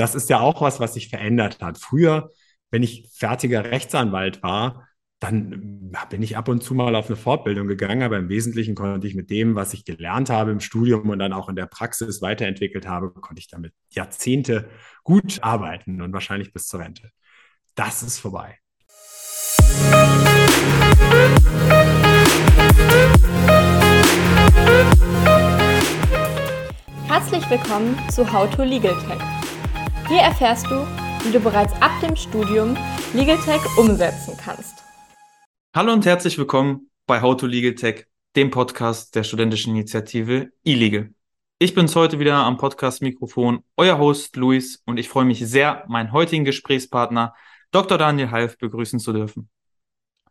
das 0.00 0.14
ist 0.14 0.30
ja 0.30 0.40
auch 0.40 0.62
was, 0.62 0.80
was 0.80 0.94
sich 0.94 1.10
verändert 1.10 1.60
hat. 1.60 1.76
Früher, 1.76 2.30
wenn 2.70 2.82
ich 2.82 3.10
fertiger 3.12 3.66
Rechtsanwalt 3.66 4.42
war, 4.42 4.88
dann 5.18 5.92
bin 6.08 6.22
ich 6.22 6.38
ab 6.38 6.48
und 6.48 6.62
zu 6.62 6.74
mal 6.74 6.94
auf 6.96 7.08
eine 7.08 7.16
Fortbildung 7.16 7.68
gegangen, 7.68 8.02
aber 8.02 8.16
im 8.16 8.30
Wesentlichen 8.30 8.74
konnte 8.74 9.06
ich 9.06 9.14
mit 9.14 9.28
dem, 9.28 9.54
was 9.54 9.74
ich 9.74 9.84
gelernt 9.84 10.30
habe 10.30 10.52
im 10.52 10.60
Studium 10.60 11.10
und 11.10 11.18
dann 11.18 11.34
auch 11.34 11.50
in 11.50 11.56
der 11.56 11.66
Praxis 11.66 12.22
weiterentwickelt 12.22 12.88
habe, 12.88 13.10
konnte 13.10 13.40
ich 13.40 13.48
damit 13.48 13.74
Jahrzehnte 13.90 14.70
gut 15.04 15.42
arbeiten 15.42 16.00
und 16.00 16.14
wahrscheinlich 16.14 16.54
bis 16.54 16.66
zur 16.66 16.80
Rente. 16.80 17.10
Das 17.74 18.02
ist 18.02 18.18
vorbei. 18.18 18.56
Herzlich 27.06 27.50
willkommen 27.50 27.98
zu 28.08 28.32
How 28.32 28.48
to 28.48 28.62
Legal 28.62 28.96
Tech. 29.06 29.49
Hier 30.10 30.22
erfährst 30.22 30.66
du, 30.66 30.84
wie 31.22 31.30
du 31.30 31.38
bereits 31.38 31.72
ab 31.74 31.92
dem 32.02 32.16
Studium 32.16 32.76
Legal 33.14 33.38
Tech 33.44 33.60
umsetzen 33.78 34.36
kannst. 34.36 34.82
Hallo 35.72 35.92
und 35.92 36.04
herzlich 36.04 36.36
willkommen 36.36 36.90
bei 37.06 37.22
How 37.22 37.36
to 37.36 37.46
Legal 37.46 37.76
Tech, 37.76 38.06
dem 38.34 38.50
Podcast 38.50 39.14
der 39.14 39.22
studentischen 39.22 39.72
Initiative 39.76 40.50
eLegal. 40.64 41.14
Ich 41.60 41.74
bin's 41.74 41.94
heute 41.94 42.18
wieder 42.18 42.34
am 42.38 42.56
Podcast-Mikrofon, 42.56 43.62
euer 43.76 43.98
Host 43.98 44.34
Luis, 44.34 44.82
und 44.84 44.98
ich 44.98 45.08
freue 45.08 45.26
mich 45.26 45.48
sehr, 45.48 45.84
meinen 45.86 46.10
heutigen 46.10 46.44
Gesprächspartner 46.44 47.32
Dr. 47.70 47.96
Daniel 47.96 48.32
Half 48.32 48.58
begrüßen 48.58 48.98
zu 48.98 49.12
dürfen. 49.12 49.48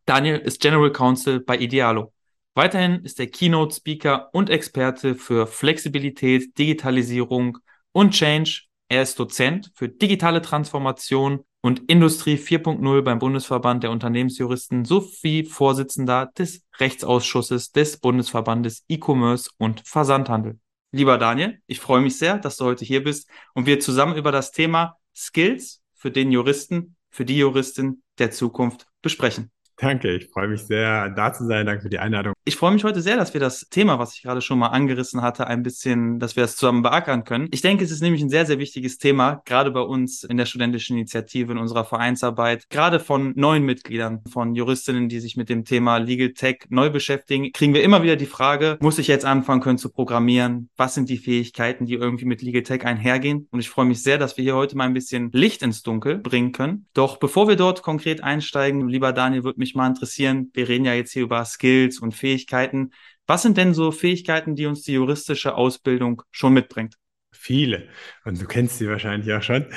Daniel 0.03 0.39
ist 0.39 0.59
General 0.59 0.91
Counsel 0.91 1.39
bei 1.39 1.57
Idealo. 1.57 2.11
Weiterhin 2.53 3.05
ist 3.05 3.17
er 3.17 3.27
Keynote-Speaker 3.27 4.27
und 4.33 4.49
Experte 4.49 5.15
für 5.15 5.47
Flexibilität, 5.47 6.57
Digitalisierung 6.57 7.59
und 7.93 8.11
Change. 8.11 8.63
Er 8.91 9.03
ist 9.03 9.19
Dozent 9.19 9.71
für 9.75 9.87
digitale 9.87 10.41
Transformation 10.41 11.43
und 11.61 11.91
Industrie 11.91 12.37
4.0 12.37 13.03
beim 13.03 13.19
Bundesverband 13.19 13.83
der 13.83 13.91
Unternehmensjuristen 13.91 14.83
sowie 14.83 15.45
Vorsitzender 15.45 16.31
des 16.35 16.65
Rechtsausschusses 16.79 17.71
des 17.71 17.97
Bundesverbandes 17.97 18.85
E-Commerce 18.89 19.51
und 19.59 19.83
Versandhandel. 19.85 20.57
Lieber 20.91 21.19
Daniel, 21.19 21.61
ich 21.67 21.79
freue 21.79 22.01
mich 22.01 22.17
sehr, 22.17 22.39
dass 22.39 22.57
du 22.57 22.65
heute 22.65 22.83
hier 22.83 23.03
bist 23.03 23.29
und 23.53 23.67
wir 23.67 23.79
zusammen 23.79 24.17
über 24.17 24.31
das 24.31 24.51
Thema 24.51 24.97
Skills 25.15 25.83
für 25.93 26.09
den 26.09 26.31
Juristen, 26.31 26.95
für 27.11 27.25
die 27.25 27.37
Juristin 27.37 28.01
der 28.17 28.31
Zukunft 28.31 28.87
besprechen. 29.03 29.51
Danke, 29.81 30.13
ich 30.13 30.27
freue 30.27 30.49
mich 30.49 30.63
sehr, 30.63 31.09
da 31.09 31.31
zu 31.31 31.45
sein. 31.45 31.65
Danke 31.65 31.83
für 31.83 31.89
die 31.89 31.99
Einladung. 31.99 32.33
Ich 32.43 32.57
freue 32.57 32.73
mich 32.73 32.83
heute 32.83 33.01
sehr, 33.01 33.15
dass 33.15 33.33
wir 33.33 33.39
das 33.39 33.67
Thema, 33.69 33.97
was 33.97 34.13
ich 34.13 34.23
gerade 34.23 34.41
schon 34.41 34.59
mal 34.59 34.67
angerissen 34.67 35.21
hatte, 35.21 35.47
ein 35.47 35.63
bisschen, 35.63 36.19
dass 36.19 36.35
wir 36.35 36.43
es 36.43 36.57
zusammen 36.57 36.81
beackern 36.81 37.23
können. 37.23 37.47
Ich 37.51 37.61
denke, 37.61 37.85
es 37.85 37.91
ist 37.91 38.01
nämlich 38.01 38.21
ein 38.21 38.29
sehr, 38.29 38.45
sehr 38.45 38.59
wichtiges 38.59 38.97
Thema, 38.97 39.41
gerade 39.45 39.71
bei 39.71 39.79
uns 39.79 40.23
in 40.25 40.35
der 40.35 40.45
studentischen 40.45 40.97
Initiative, 40.97 41.53
in 41.53 41.57
unserer 41.57 41.85
Vereinsarbeit, 41.85 42.69
gerade 42.69 42.99
von 42.99 43.31
neuen 43.37 43.63
Mitgliedern, 43.63 44.21
von 44.29 44.53
Juristinnen, 44.53 45.07
die 45.07 45.21
sich 45.21 45.37
mit 45.37 45.47
dem 45.47 45.63
Thema 45.63 45.97
Legal 45.97 46.33
Tech 46.33 46.65
neu 46.67 46.89
beschäftigen, 46.89 47.53
kriegen 47.53 47.73
wir 47.73 47.83
immer 47.83 48.03
wieder 48.03 48.17
die 48.17 48.25
Frage, 48.25 48.77
muss 48.81 48.99
ich 48.99 49.07
jetzt 49.07 49.23
anfangen 49.23 49.61
können 49.61 49.77
zu 49.77 49.89
programmieren? 49.89 50.69
Was 50.75 50.95
sind 50.95 51.07
die 51.07 51.17
Fähigkeiten, 51.17 51.85
die 51.85 51.93
irgendwie 51.93 52.25
mit 52.25 52.41
Legal 52.41 52.63
Tech 52.63 52.83
einhergehen? 52.83 53.47
Und 53.51 53.61
ich 53.61 53.69
freue 53.69 53.85
mich 53.85 54.03
sehr, 54.03 54.17
dass 54.17 54.35
wir 54.35 54.43
hier 54.43 54.55
heute 54.55 54.75
mal 54.75 54.85
ein 54.85 54.93
bisschen 54.93 55.29
Licht 55.31 55.61
ins 55.61 55.83
Dunkel 55.83 56.17
bringen 56.17 56.51
können. 56.51 56.87
Doch 56.93 57.17
bevor 57.17 57.47
wir 57.47 57.55
dort 57.55 57.81
konkret 57.81 58.23
einsteigen, 58.23 58.89
lieber 58.89 59.13
Daniel, 59.13 59.45
würde 59.45 59.59
mich 59.59 59.68
mich 59.69 59.75
mal 59.75 59.87
interessieren, 59.87 60.49
wir 60.53 60.67
reden 60.67 60.85
ja 60.85 60.93
jetzt 60.93 61.11
hier 61.11 61.23
über 61.23 61.45
Skills 61.45 61.99
und 61.99 62.13
Fähigkeiten. 62.13 62.91
Was 63.27 63.43
sind 63.43 63.57
denn 63.57 63.73
so 63.73 63.91
Fähigkeiten, 63.91 64.55
die 64.55 64.65
uns 64.65 64.81
die 64.81 64.93
juristische 64.93 65.53
Ausbildung 65.55 66.23
schon 66.31 66.53
mitbringt? 66.53 66.95
Viele. 67.31 67.87
Und 68.25 68.41
du 68.41 68.45
kennst 68.47 68.79
sie 68.79 68.89
wahrscheinlich 68.89 69.31
auch 69.31 69.43
schon. 69.43 69.67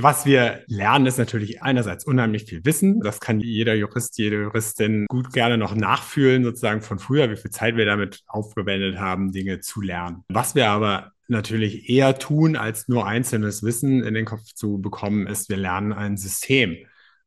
Was 0.00 0.26
wir 0.26 0.62
lernen, 0.66 1.06
ist 1.06 1.18
natürlich 1.18 1.62
einerseits 1.62 2.04
unheimlich 2.04 2.44
viel 2.44 2.64
Wissen. 2.64 3.00
Das 3.00 3.18
kann 3.18 3.40
jeder 3.40 3.74
Jurist, 3.74 4.18
jede 4.18 4.42
Juristin 4.42 5.06
gut 5.08 5.32
gerne 5.32 5.56
noch 5.56 5.74
nachfühlen, 5.74 6.44
sozusagen 6.44 6.82
von 6.82 6.98
früher, 6.98 7.30
wie 7.30 7.36
viel 7.36 7.50
Zeit 7.50 7.76
wir 7.76 7.86
damit 7.86 8.20
aufgewendet 8.26 8.98
haben, 8.98 9.32
Dinge 9.32 9.60
zu 9.60 9.80
lernen. 9.80 10.24
Was 10.28 10.54
wir 10.54 10.68
aber 10.68 11.12
natürlich 11.28 11.88
eher 11.88 12.18
tun, 12.18 12.56
als 12.56 12.88
nur 12.88 13.06
einzelnes 13.06 13.62
Wissen 13.62 14.04
in 14.04 14.14
den 14.14 14.26
Kopf 14.26 14.44
zu 14.54 14.78
bekommen, 14.78 15.26
ist, 15.26 15.48
wir 15.48 15.56
lernen 15.56 15.94
ein 15.94 16.18
System 16.18 16.76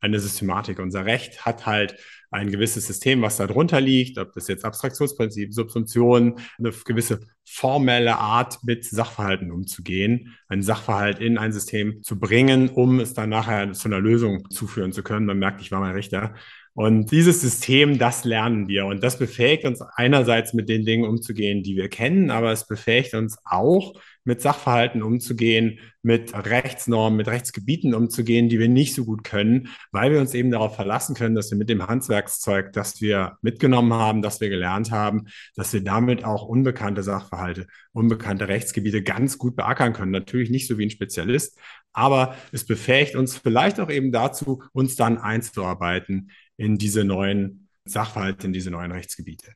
eine 0.01 0.19
Systematik. 0.19 0.79
Unser 0.79 1.05
Recht 1.05 1.45
hat 1.45 1.65
halt 1.65 1.95
ein 2.31 2.49
gewisses 2.49 2.87
System, 2.87 3.21
was 3.21 3.37
da 3.37 3.45
drunter 3.45 3.81
liegt, 3.81 4.17
ob 4.17 4.33
das 4.33 4.47
jetzt 4.47 4.63
Abstraktionsprinzip, 4.63 5.53
Subsumption, 5.53 6.39
eine 6.57 6.71
gewisse 6.71 7.19
formelle 7.45 8.17
Art 8.17 8.63
mit 8.63 8.85
Sachverhalten 8.85 9.51
umzugehen, 9.51 10.33
einen 10.47 10.63
Sachverhalt 10.63 11.19
in 11.19 11.37
ein 11.37 11.51
System 11.51 12.01
zu 12.03 12.17
bringen, 12.19 12.69
um 12.69 13.01
es 13.01 13.13
dann 13.13 13.29
nachher 13.29 13.73
zu 13.73 13.89
einer 13.89 13.99
Lösung 13.99 14.49
zuführen 14.49 14.93
zu 14.93 15.03
können. 15.03 15.25
Man 15.25 15.39
merkt, 15.39 15.61
ich 15.61 15.71
war 15.71 15.81
mal 15.81 15.91
Richter. 15.91 16.33
Und 16.73 17.11
dieses 17.11 17.41
System, 17.41 17.97
das 17.97 18.23
lernen 18.23 18.69
wir. 18.69 18.85
Und 18.85 19.03
das 19.03 19.19
befähigt 19.19 19.65
uns 19.65 19.81
einerseits 19.81 20.53
mit 20.53 20.69
den 20.69 20.85
Dingen 20.85 21.03
umzugehen, 21.03 21.63
die 21.63 21.75
wir 21.75 21.89
kennen, 21.89 22.31
aber 22.31 22.53
es 22.53 22.65
befähigt 22.65 23.13
uns 23.13 23.37
auch, 23.43 23.93
mit 24.23 24.41
Sachverhalten 24.41 25.01
umzugehen, 25.01 25.79
mit 26.03 26.33
Rechtsnormen, 26.33 27.17
mit 27.17 27.27
Rechtsgebieten 27.27 27.93
umzugehen, 27.93 28.49
die 28.49 28.59
wir 28.59 28.69
nicht 28.69 28.93
so 28.93 29.05
gut 29.05 29.23
können, 29.23 29.69
weil 29.91 30.11
wir 30.11 30.19
uns 30.19 30.33
eben 30.33 30.51
darauf 30.51 30.75
verlassen 30.75 31.15
können, 31.15 31.35
dass 31.35 31.51
wir 31.51 31.57
mit 31.57 31.69
dem 31.69 31.87
Handwerkszeug, 31.87 32.73
das 32.73 33.01
wir 33.01 33.37
mitgenommen 33.41 33.93
haben, 33.93 34.21
das 34.21 34.41
wir 34.41 34.49
gelernt 34.49 34.91
haben, 34.91 35.27
dass 35.55 35.73
wir 35.73 35.83
damit 35.83 36.23
auch 36.23 36.43
unbekannte 36.43 37.03
Sachverhalte, 37.03 37.67
unbekannte 37.93 38.47
Rechtsgebiete 38.47 39.03
ganz 39.03 39.37
gut 39.37 39.55
beackern 39.55 39.93
können. 39.93 40.11
Natürlich 40.11 40.49
nicht 40.49 40.67
so 40.67 40.77
wie 40.77 40.85
ein 40.85 40.91
Spezialist, 40.91 41.59
aber 41.93 42.35
es 42.51 42.65
befähigt 42.65 43.15
uns 43.15 43.37
vielleicht 43.37 43.79
auch 43.79 43.89
eben 43.89 44.11
dazu, 44.11 44.63
uns 44.71 44.95
dann 44.95 45.17
einzuarbeiten 45.17 46.31
in 46.57 46.77
diese 46.77 47.03
neuen 47.03 47.69
Sachverhalte, 47.85 48.47
in 48.47 48.53
diese 48.53 48.71
neuen 48.71 48.91
Rechtsgebiete. 48.91 49.53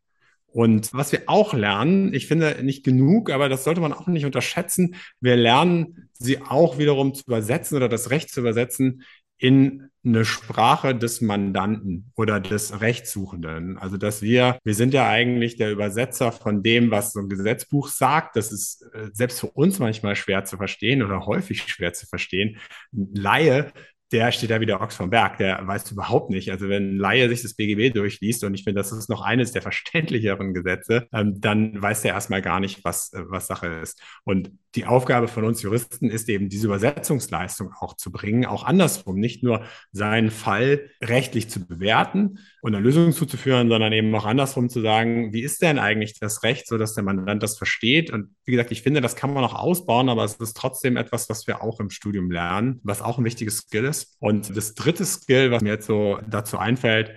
Und 0.55 0.93
was 0.93 1.11
wir 1.11 1.23
auch 1.25 1.53
lernen, 1.53 2.13
ich 2.13 2.27
finde 2.27 2.63
nicht 2.63 2.85
genug, 2.85 3.29
aber 3.29 3.49
das 3.49 3.65
sollte 3.65 3.81
man 3.81 3.91
auch 3.91 4.07
nicht 4.07 4.23
unterschätzen, 4.23 4.95
wir 5.19 5.35
lernen 5.35 6.07
sie 6.13 6.39
auch 6.41 6.77
wiederum 6.77 7.13
zu 7.13 7.23
übersetzen 7.27 7.75
oder 7.75 7.89
das 7.89 8.09
Recht 8.09 8.29
zu 8.29 8.39
übersetzen 8.39 9.03
in 9.37 9.89
eine 10.05 10.23
Sprache 10.23 10.95
des 10.95 11.19
Mandanten 11.19 12.13
oder 12.15 12.39
des 12.39 12.79
Rechtssuchenden. 12.79 13.77
Also 13.77 13.97
dass 13.97 14.21
wir, 14.21 14.57
wir 14.63 14.75
sind 14.75 14.93
ja 14.93 15.09
eigentlich 15.09 15.57
der 15.57 15.73
Übersetzer 15.73 16.31
von 16.31 16.63
dem, 16.63 16.89
was 16.89 17.11
so 17.11 17.19
ein 17.19 17.27
Gesetzbuch 17.27 17.89
sagt. 17.89 18.37
Das 18.37 18.53
ist 18.53 18.83
äh, 18.93 19.09
selbst 19.11 19.41
für 19.41 19.47
uns 19.47 19.79
manchmal 19.79 20.15
schwer 20.15 20.45
zu 20.45 20.55
verstehen 20.55 21.03
oder 21.03 21.25
häufig 21.25 21.63
schwer 21.63 21.91
zu 21.91 22.05
verstehen. 22.07 22.59
Laie 22.93 23.73
der 24.15 24.31
steht 24.31 24.49
da 24.49 24.61
wie 24.61 24.65
der 24.65 24.79
Ochs 24.79 24.95
vom 24.95 25.09
Berg, 25.09 25.39
der 25.39 25.67
weiß 25.67 25.91
überhaupt 25.91 26.29
nicht. 26.29 26.49
Also 26.49 26.69
wenn 26.69 26.95
ein 26.95 26.97
Laie 26.97 27.27
sich 27.27 27.41
das 27.41 27.53
BGB 27.53 27.93
durchliest, 27.93 28.45
und 28.45 28.53
ich 28.53 28.63
finde, 28.63 28.79
das 28.79 28.93
ist 28.93 29.09
noch 29.09 29.21
eines 29.21 29.51
der 29.51 29.61
verständlicheren 29.61 30.53
Gesetze, 30.53 31.07
ähm, 31.11 31.41
dann 31.41 31.81
weiß 31.81 32.01
der 32.03 32.13
erstmal 32.13 32.41
gar 32.41 32.61
nicht, 32.61 32.85
was, 32.85 33.11
äh, 33.11 33.23
was 33.27 33.47
Sache 33.47 33.67
ist. 33.67 34.01
Und 34.23 34.51
die 34.75 34.85
Aufgabe 34.85 35.27
von 35.27 35.43
uns 35.45 35.61
Juristen 35.61 36.09
ist 36.09 36.27
eben, 36.29 36.49
diese 36.49 36.67
Übersetzungsleistung 36.67 37.71
auch 37.79 37.95
zu 37.95 38.11
bringen, 38.11 38.45
auch 38.45 38.63
andersrum, 38.63 39.19
nicht 39.19 39.43
nur 39.43 39.63
seinen 39.91 40.31
Fall 40.31 40.89
rechtlich 41.01 41.49
zu 41.49 41.65
bewerten 41.65 42.39
und 42.61 42.75
eine 42.75 42.83
Lösung 42.83 43.11
zuzuführen, 43.13 43.69
sondern 43.69 43.93
eben 43.93 44.13
auch 44.13 44.25
andersrum 44.25 44.69
zu 44.69 44.81
sagen, 44.81 45.33
wie 45.33 45.41
ist 45.41 45.61
denn 45.61 45.79
eigentlich 45.79 46.19
das 46.19 46.43
Recht, 46.43 46.67
so 46.67 46.77
dass 46.77 46.93
der 46.93 47.03
Mandant 47.03 47.41
das 47.41 47.57
versteht? 47.57 48.11
Und 48.11 48.35
wie 48.43 48.51
gesagt, 48.51 48.71
ich 48.71 48.81
finde, 48.81 49.01
das 49.01 49.15
kann 49.15 49.33
man 49.33 49.43
auch 49.43 49.55
ausbauen, 49.55 50.09
aber 50.09 50.23
es 50.23 50.35
ist 50.35 50.57
trotzdem 50.57 50.97
etwas, 50.97 51.29
was 51.29 51.47
wir 51.47 51.63
auch 51.63 51.79
im 51.79 51.89
Studium 51.89 52.29
lernen, 52.31 52.79
was 52.83 53.01
auch 53.01 53.17
ein 53.17 53.25
wichtiges 53.25 53.57
Skill 53.57 53.85
ist. 53.85 54.17
Und 54.19 54.55
das 54.55 54.73
dritte 54.75 55.05
Skill, 55.05 55.51
was 55.51 55.61
mir 55.61 55.69
jetzt 55.69 55.87
so 55.87 56.19
dazu 56.29 56.57
einfällt, 56.57 57.11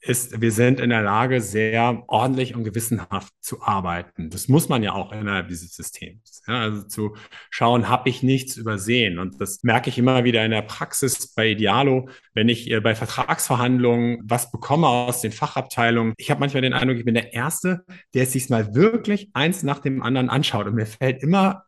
ist, 0.00 0.40
wir 0.40 0.52
sind 0.52 0.78
in 0.78 0.90
der 0.90 1.02
Lage, 1.02 1.40
sehr 1.40 2.04
ordentlich 2.06 2.54
und 2.54 2.64
gewissenhaft 2.64 3.32
zu 3.40 3.62
arbeiten. 3.62 4.30
Das 4.30 4.48
muss 4.48 4.68
man 4.68 4.82
ja 4.82 4.92
auch 4.92 5.12
innerhalb 5.12 5.48
dieses 5.48 5.74
Systems. 5.74 6.42
Ja, 6.46 6.60
also 6.60 6.82
zu 6.82 7.16
schauen, 7.50 7.88
habe 7.88 8.08
ich 8.08 8.22
nichts 8.22 8.56
übersehen. 8.56 9.18
Und 9.18 9.40
das 9.40 9.62
merke 9.62 9.90
ich 9.90 9.98
immer 9.98 10.24
wieder 10.24 10.44
in 10.44 10.52
der 10.52 10.62
Praxis 10.62 11.32
bei 11.34 11.48
Idealo, 11.48 12.08
wenn 12.34 12.48
ich 12.48 12.70
äh, 12.70 12.80
bei 12.80 12.94
Vertragsverhandlungen 12.94 14.20
was 14.24 14.50
bekomme 14.50 14.86
aus 14.86 15.20
den 15.20 15.32
Fachabteilungen. 15.32 16.14
Ich 16.18 16.30
habe 16.30 16.40
manchmal 16.40 16.62
den 16.62 16.72
Eindruck, 16.72 16.98
ich 16.98 17.04
bin 17.04 17.14
der 17.14 17.32
Erste, 17.32 17.84
der 18.14 18.24
es 18.24 18.32
sich 18.32 18.48
mal 18.48 18.74
wirklich 18.74 19.30
eins 19.32 19.62
nach 19.62 19.80
dem 19.80 20.02
anderen 20.02 20.30
anschaut. 20.30 20.66
Und 20.66 20.74
mir 20.74 20.86
fällt 20.86 21.22
immer 21.22 21.64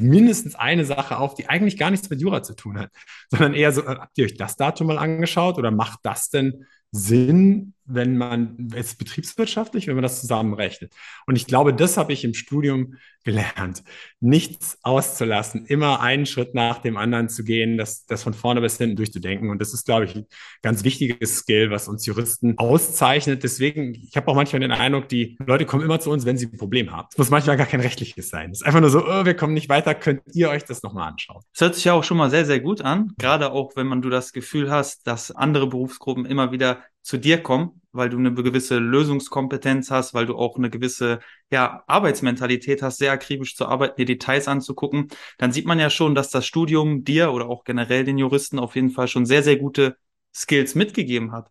mindestens 0.00 0.54
eine 0.54 0.84
Sache 0.84 1.18
auf, 1.18 1.34
die 1.34 1.48
eigentlich 1.48 1.78
gar 1.78 1.90
nichts 1.90 2.08
mit 2.10 2.20
Jura 2.20 2.42
zu 2.42 2.54
tun 2.54 2.78
hat, 2.78 2.90
sondern 3.30 3.54
eher 3.54 3.72
so, 3.72 3.86
habt 3.86 4.16
ihr 4.18 4.26
euch 4.26 4.36
das 4.36 4.56
Datum 4.56 4.88
mal 4.88 4.98
angeschaut 4.98 5.58
oder 5.58 5.70
macht 5.70 6.00
das 6.02 6.30
denn 6.30 6.66
Sinn 6.94 7.72
wenn 7.84 8.16
man 8.16 8.70
es 8.74 8.94
betriebswirtschaftlich, 8.94 9.86
wenn 9.86 9.94
man 9.94 10.02
das 10.02 10.20
zusammenrechnet. 10.20 10.92
Und 11.26 11.36
ich 11.36 11.46
glaube, 11.46 11.74
das 11.74 11.96
habe 11.96 12.12
ich 12.12 12.24
im 12.24 12.34
Studium 12.34 12.96
gelernt, 13.24 13.84
nichts 14.20 14.78
auszulassen, 14.82 15.64
immer 15.66 16.00
einen 16.00 16.26
Schritt 16.26 16.54
nach 16.54 16.78
dem 16.78 16.96
anderen 16.96 17.28
zu 17.28 17.44
gehen, 17.44 17.76
das, 17.76 18.04
das 18.06 18.22
von 18.22 18.34
vorne 18.34 18.60
bis 18.60 18.78
hinten 18.78 18.96
durchzudenken. 18.96 19.50
Und 19.50 19.60
das 19.60 19.72
ist, 19.72 19.84
glaube 19.84 20.06
ich, 20.06 20.16
ein 20.16 20.26
ganz 20.62 20.82
wichtiges 20.84 21.36
Skill, 21.36 21.70
was 21.70 21.88
uns 21.88 22.04
Juristen 22.04 22.58
auszeichnet. 22.58 23.42
Deswegen, 23.42 23.94
ich 23.94 24.16
habe 24.16 24.28
auch 24.28 24.34
manchmal 24.34 24.60
den 24.60 24.72
Eindruck, 24.72 25.08
die 25.08 25.36
Leute 25.46 25.66
kommen 25.66 25.84
immer 25.84 26.00
zu 26.00 26.10
uns, 26.10 26.26
wenn 26.26 26.36
sie 26.36 26.46
ein 26.46 26.58
Problem 26.58 26.90
haben. 26.90 27.08
Es 27.12 27.18
muss 27.18 27.30
manchmal 27.30 27.56
gar 27.56 27.66
kein 27.66 27.80
rechtliches 27.80 28.28
sein. 28.28 28.50
Es 28.50 28.60
ist 28.60 28.66
einfach 28.66 28.80
nur 28.80 28.90
so, 28.90 29.06
oh, 29.06 29.24
wir 29.24 29.34
kommen 29.34 29.54
nicht 29.54 29.68
weiter, 29.68 29.94
könnt 29.94 30.22
ihr 30.32 30.50
euch 30.50 30.64
das 30.64 30.82
nochmal 30.82 31.08
anschauen. 31.08 31.42
Das 31.52 31.60
hört 31.60 31.74
sich 31.76 31.84
ja 31.84 31.92
auch 31.92 32.04
schon 32.04 32.16
mal 32.16 32.30
sehr, 32.30 32.44
sehr 32.44 32.60
gut 32.60 32.80
an. 32.80 33.12
Gerade 33.18 33.52
auch, 33.52 33.76
wenn 33.76 33.86
man 33.86 34.02
du 34.02 34.10
das 34.10 34.32
Gefühl 34.32 34.70
hast, 34.70 35.06
dass 35.06 35.30
andere 35.30 35.68
Berufsgruppen 35.68 36.26
immer 36.26 36.50
wieder 36.50 36.82
zu 37.02 37.18
dir 37.18 37.42
kommen, 37.42 37.82
weil 37.92 38.08
du 38.08 38.16
eine 38.16 38.32
gewisse 38.32 38.78
Lösungskompetenz 38.78 39.90
hast, 39.90 40.14
weil 40.14 40.26
du 40.26 40.36
auch 40.36 40.56
eine 40.56 40.70
gewisse 40.70 41.20
ja, 41.50 41.84
Arbeitsmentalität 41.86 42.82
hast, 42.82 42.98
sehr 42.98 43.12
akribisch 43.12 43.56
zu 43.56 43.66
arbeiten, 43.66 43.94
die 43.98 44.04
Details 44.04 44.48
anzugucken, 44.48 45.08
dann 45.38 45.52
sieht 45.52 45.66
man 45.66 45.78
ja 45.78 45.90
schon, 45.90 46.14
dass 46.14 46.30
das 46.30 46.46
Studium 46.46 47.04
dir 47.04 47.32
oder 47.32 47.48
auch 47.48 47.64
generell 47.64 48.04
den 48.04 48.18
Juristen 48.18 48.58
auf 48.58 48.76
jeden 48.76 48.90
Fall 48.90 49.08
schon 49.08 49.26
sehr, 49.26 49.42
sehr 49.42 49.56
gute 49.56 49.96
Skills 50.34 50.74
mitgegeben 50.74 51.32
hat. 51.32 51.50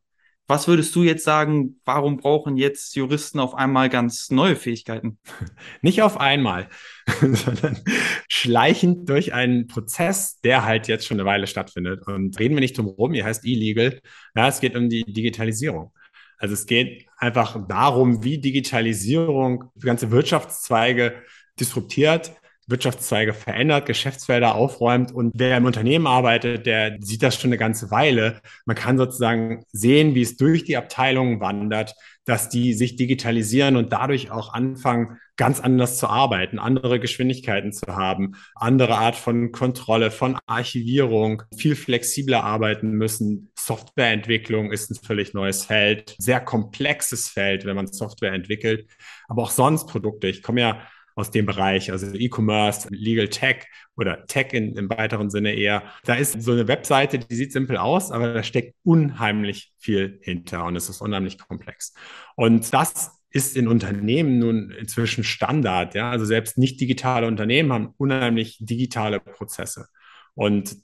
Was 0.51 0.68
würdest 0.68 0.94
du 0.98 1.03
jetzt 1.03 1.24
sagen, 1.24 1.80
warum 1.86 2.18
brauchen 2.18 2.57
jetzt 2.57 2.98
Juristen 2.98 3.39
auf 3.39 3.56
einmal 3.56 3.88
ganz 3.88 4.31
neue 4.31 4.57
Fähigkeiten? 4.57 5.18
Nicht 5.81 6.01
auf 6.01 6.19
einmal, 6.19 6.68
sondern 7.21 7.80
schleichend 8.27 9.07
durch 9.07 9.33
einen 9.33 9.68
Prozess, 9.68 10.42
der 10.42 10.65
halt 10.65 10.89
jetzt 10.89 11.07
schon 11.07 11.18
eine 11.18 11.25
Weile 11.25 11.48
stattfindet. 11.48 12.06
Und 12.06 12.38
reden 12.38 12.56
wir 12.56 12.59
nicht 12.59 12.77
drum 12.77 12.88
rum, 12.88 13.13
ihr 13.13 13.24
heißt 13.24 13.45
illegal. 13.45 14.01
Ja, 14.36 14.50
es 14.50 14.59
geht 14.59 14.75
um 14.75 14.89
die 14.89 15.06
Digitalisierung. 15.06 15.94
Also 16.38 16.53
es 16.53 16.65
geht 16.65 17.06
einfach 17.15 17.57
darum, 17.69 18.21
wie 18.25 18.38
Digitalisierung 18.38 19.71
ganze 19.80 20.12
Wirtschaftszweige 20.12 21.21
disruptiert, 21.62 22.33
Wirtschaftszweige 22.72 23.34
verändert, 23.34 23.86
Geschäftsfelder 23.86 24.56
aufräumt. 24.56 25.12
Und 25.12 25.34
wer 25.36 25.58
im 25.58 25.66
Unternehmen 25.66 26.08
arbeitet, 26.08 26.66
der 26.66 26.98
sieht 27.02 27.22
das 27.22 27.40
schon 27.40 27.50
eine 27.50 27.58
ganze 27.58 27.92
Weile. 27.92 28.42
Man 28.66 28.76
kann 28.76 28.98
sozusagen 28.98 29.64
sehen, 29.72 30.16
wie 30.16 30.22
es 30.22 30.38
durch 30.38 30.64
die 30.64 30.78
Abteilungen 30.78 31.40
wandert, 31.40 31.94
dass 32.26 32.50
die 32.50 32.74
sich 32.74 32.96
digitalisieren 32.96 33.76
und 33.76 33.92
dadurch 33.92 34.32
auch 34.32 34.54
anfangen, 34.54 35.20
ganz 35.38 35.60
anders 35.60 35.98
zu 35.98 36.08
arbeiten, 36.08 36.60
andere 36.60 37.00
Geschwindigkeiten 37.00 37.74
zu 37.74 37.88
haben, 37.88 38.36
andere 38.54 38.98
Art 38.98 39.16
von 39.16 39.52
Kontrolle, 39.52 40.12
von 40.12 40.38
Archivierung, 40.46 41.42
viel 41.58 41.76
flexibler 41.76 42.44
arbeiten 42.44 42.92
müssen. 42.92 43.52
Softwareentwicklung 43.58 44.72
ist 44.72 44.92
ein 44.92 44.96
völlig 45.04 45.34
neues 45.34 45.66
Feld, 45.66 46.16
sehr 46.20 46.42
komplexes 46.42 47.28
Feld, 47.28 47.66
wenn 47.66 47.76
man 47.76 47.88
Software 47.88 48.34
entwickelt, 48.34 48.88
aber 49.28 49.42
auch 49.42 49.52
sonst 49.52 49.88
Produkte. 49.88 50.28
Ich 50.28 50.44
komme 50.44 50.62
ja 50.62 50.82
aus 51.22 51.32
dem 51.32 51.46
Bereich, 51.46 51.92
also 51.92 52.14
E-Commerce, 52.14 52.90
Legal 52.92 53.30
Tech 53.30 53.68
oder 53.96 54.26
Tech 54.26 54.54
in, 54.54 54.76
im 54.76 54.90
weiteren 54.90 55.30
Sinne 55.30 55.54
eher. 55.54 55.84
Da 56.04 56.16
ist 56.16 56.42
so 56.42 56.52
eine 56.52 56.68
Webseite, 56.68 57.20
die 57.20 57.36
sieht 57.36 57.54
simpel 57.54 57.78
aus, 57.78 58.12
aber 58.12 58.34
da 58.34 58.44
steckt 58.44 58.76
unheimlich 58.84 59.72
viel 59.78 60.20
hinter 60.22 60.66
und 60.66 60.76
es 60.76 60.90
ist 60.90 61.00
unheimlich 61.00 61.38
komplex. 61.38 61.94
Und 62.36 62.74
das 62.74 63.22
ist 63.30 63.56
in 63.56 63.68
Unternehmen 63.68 64.40
nun 64.40 64.72
inzwischen 64.72 65.24
Standard. 65.24 65.94
Ja? 65.94 66.10
Also 66.10 66.26
selbst 66.26 66.58
nicht 66.58 66.82
digitale 66.82 67.28
Unternehmen 67.28 67.72
haben 67.72 67.94
unheimlich 67.98 68.58
digitale 68.60 69.20
Prozesse. 69.20 69.88
Und 70.34 70.76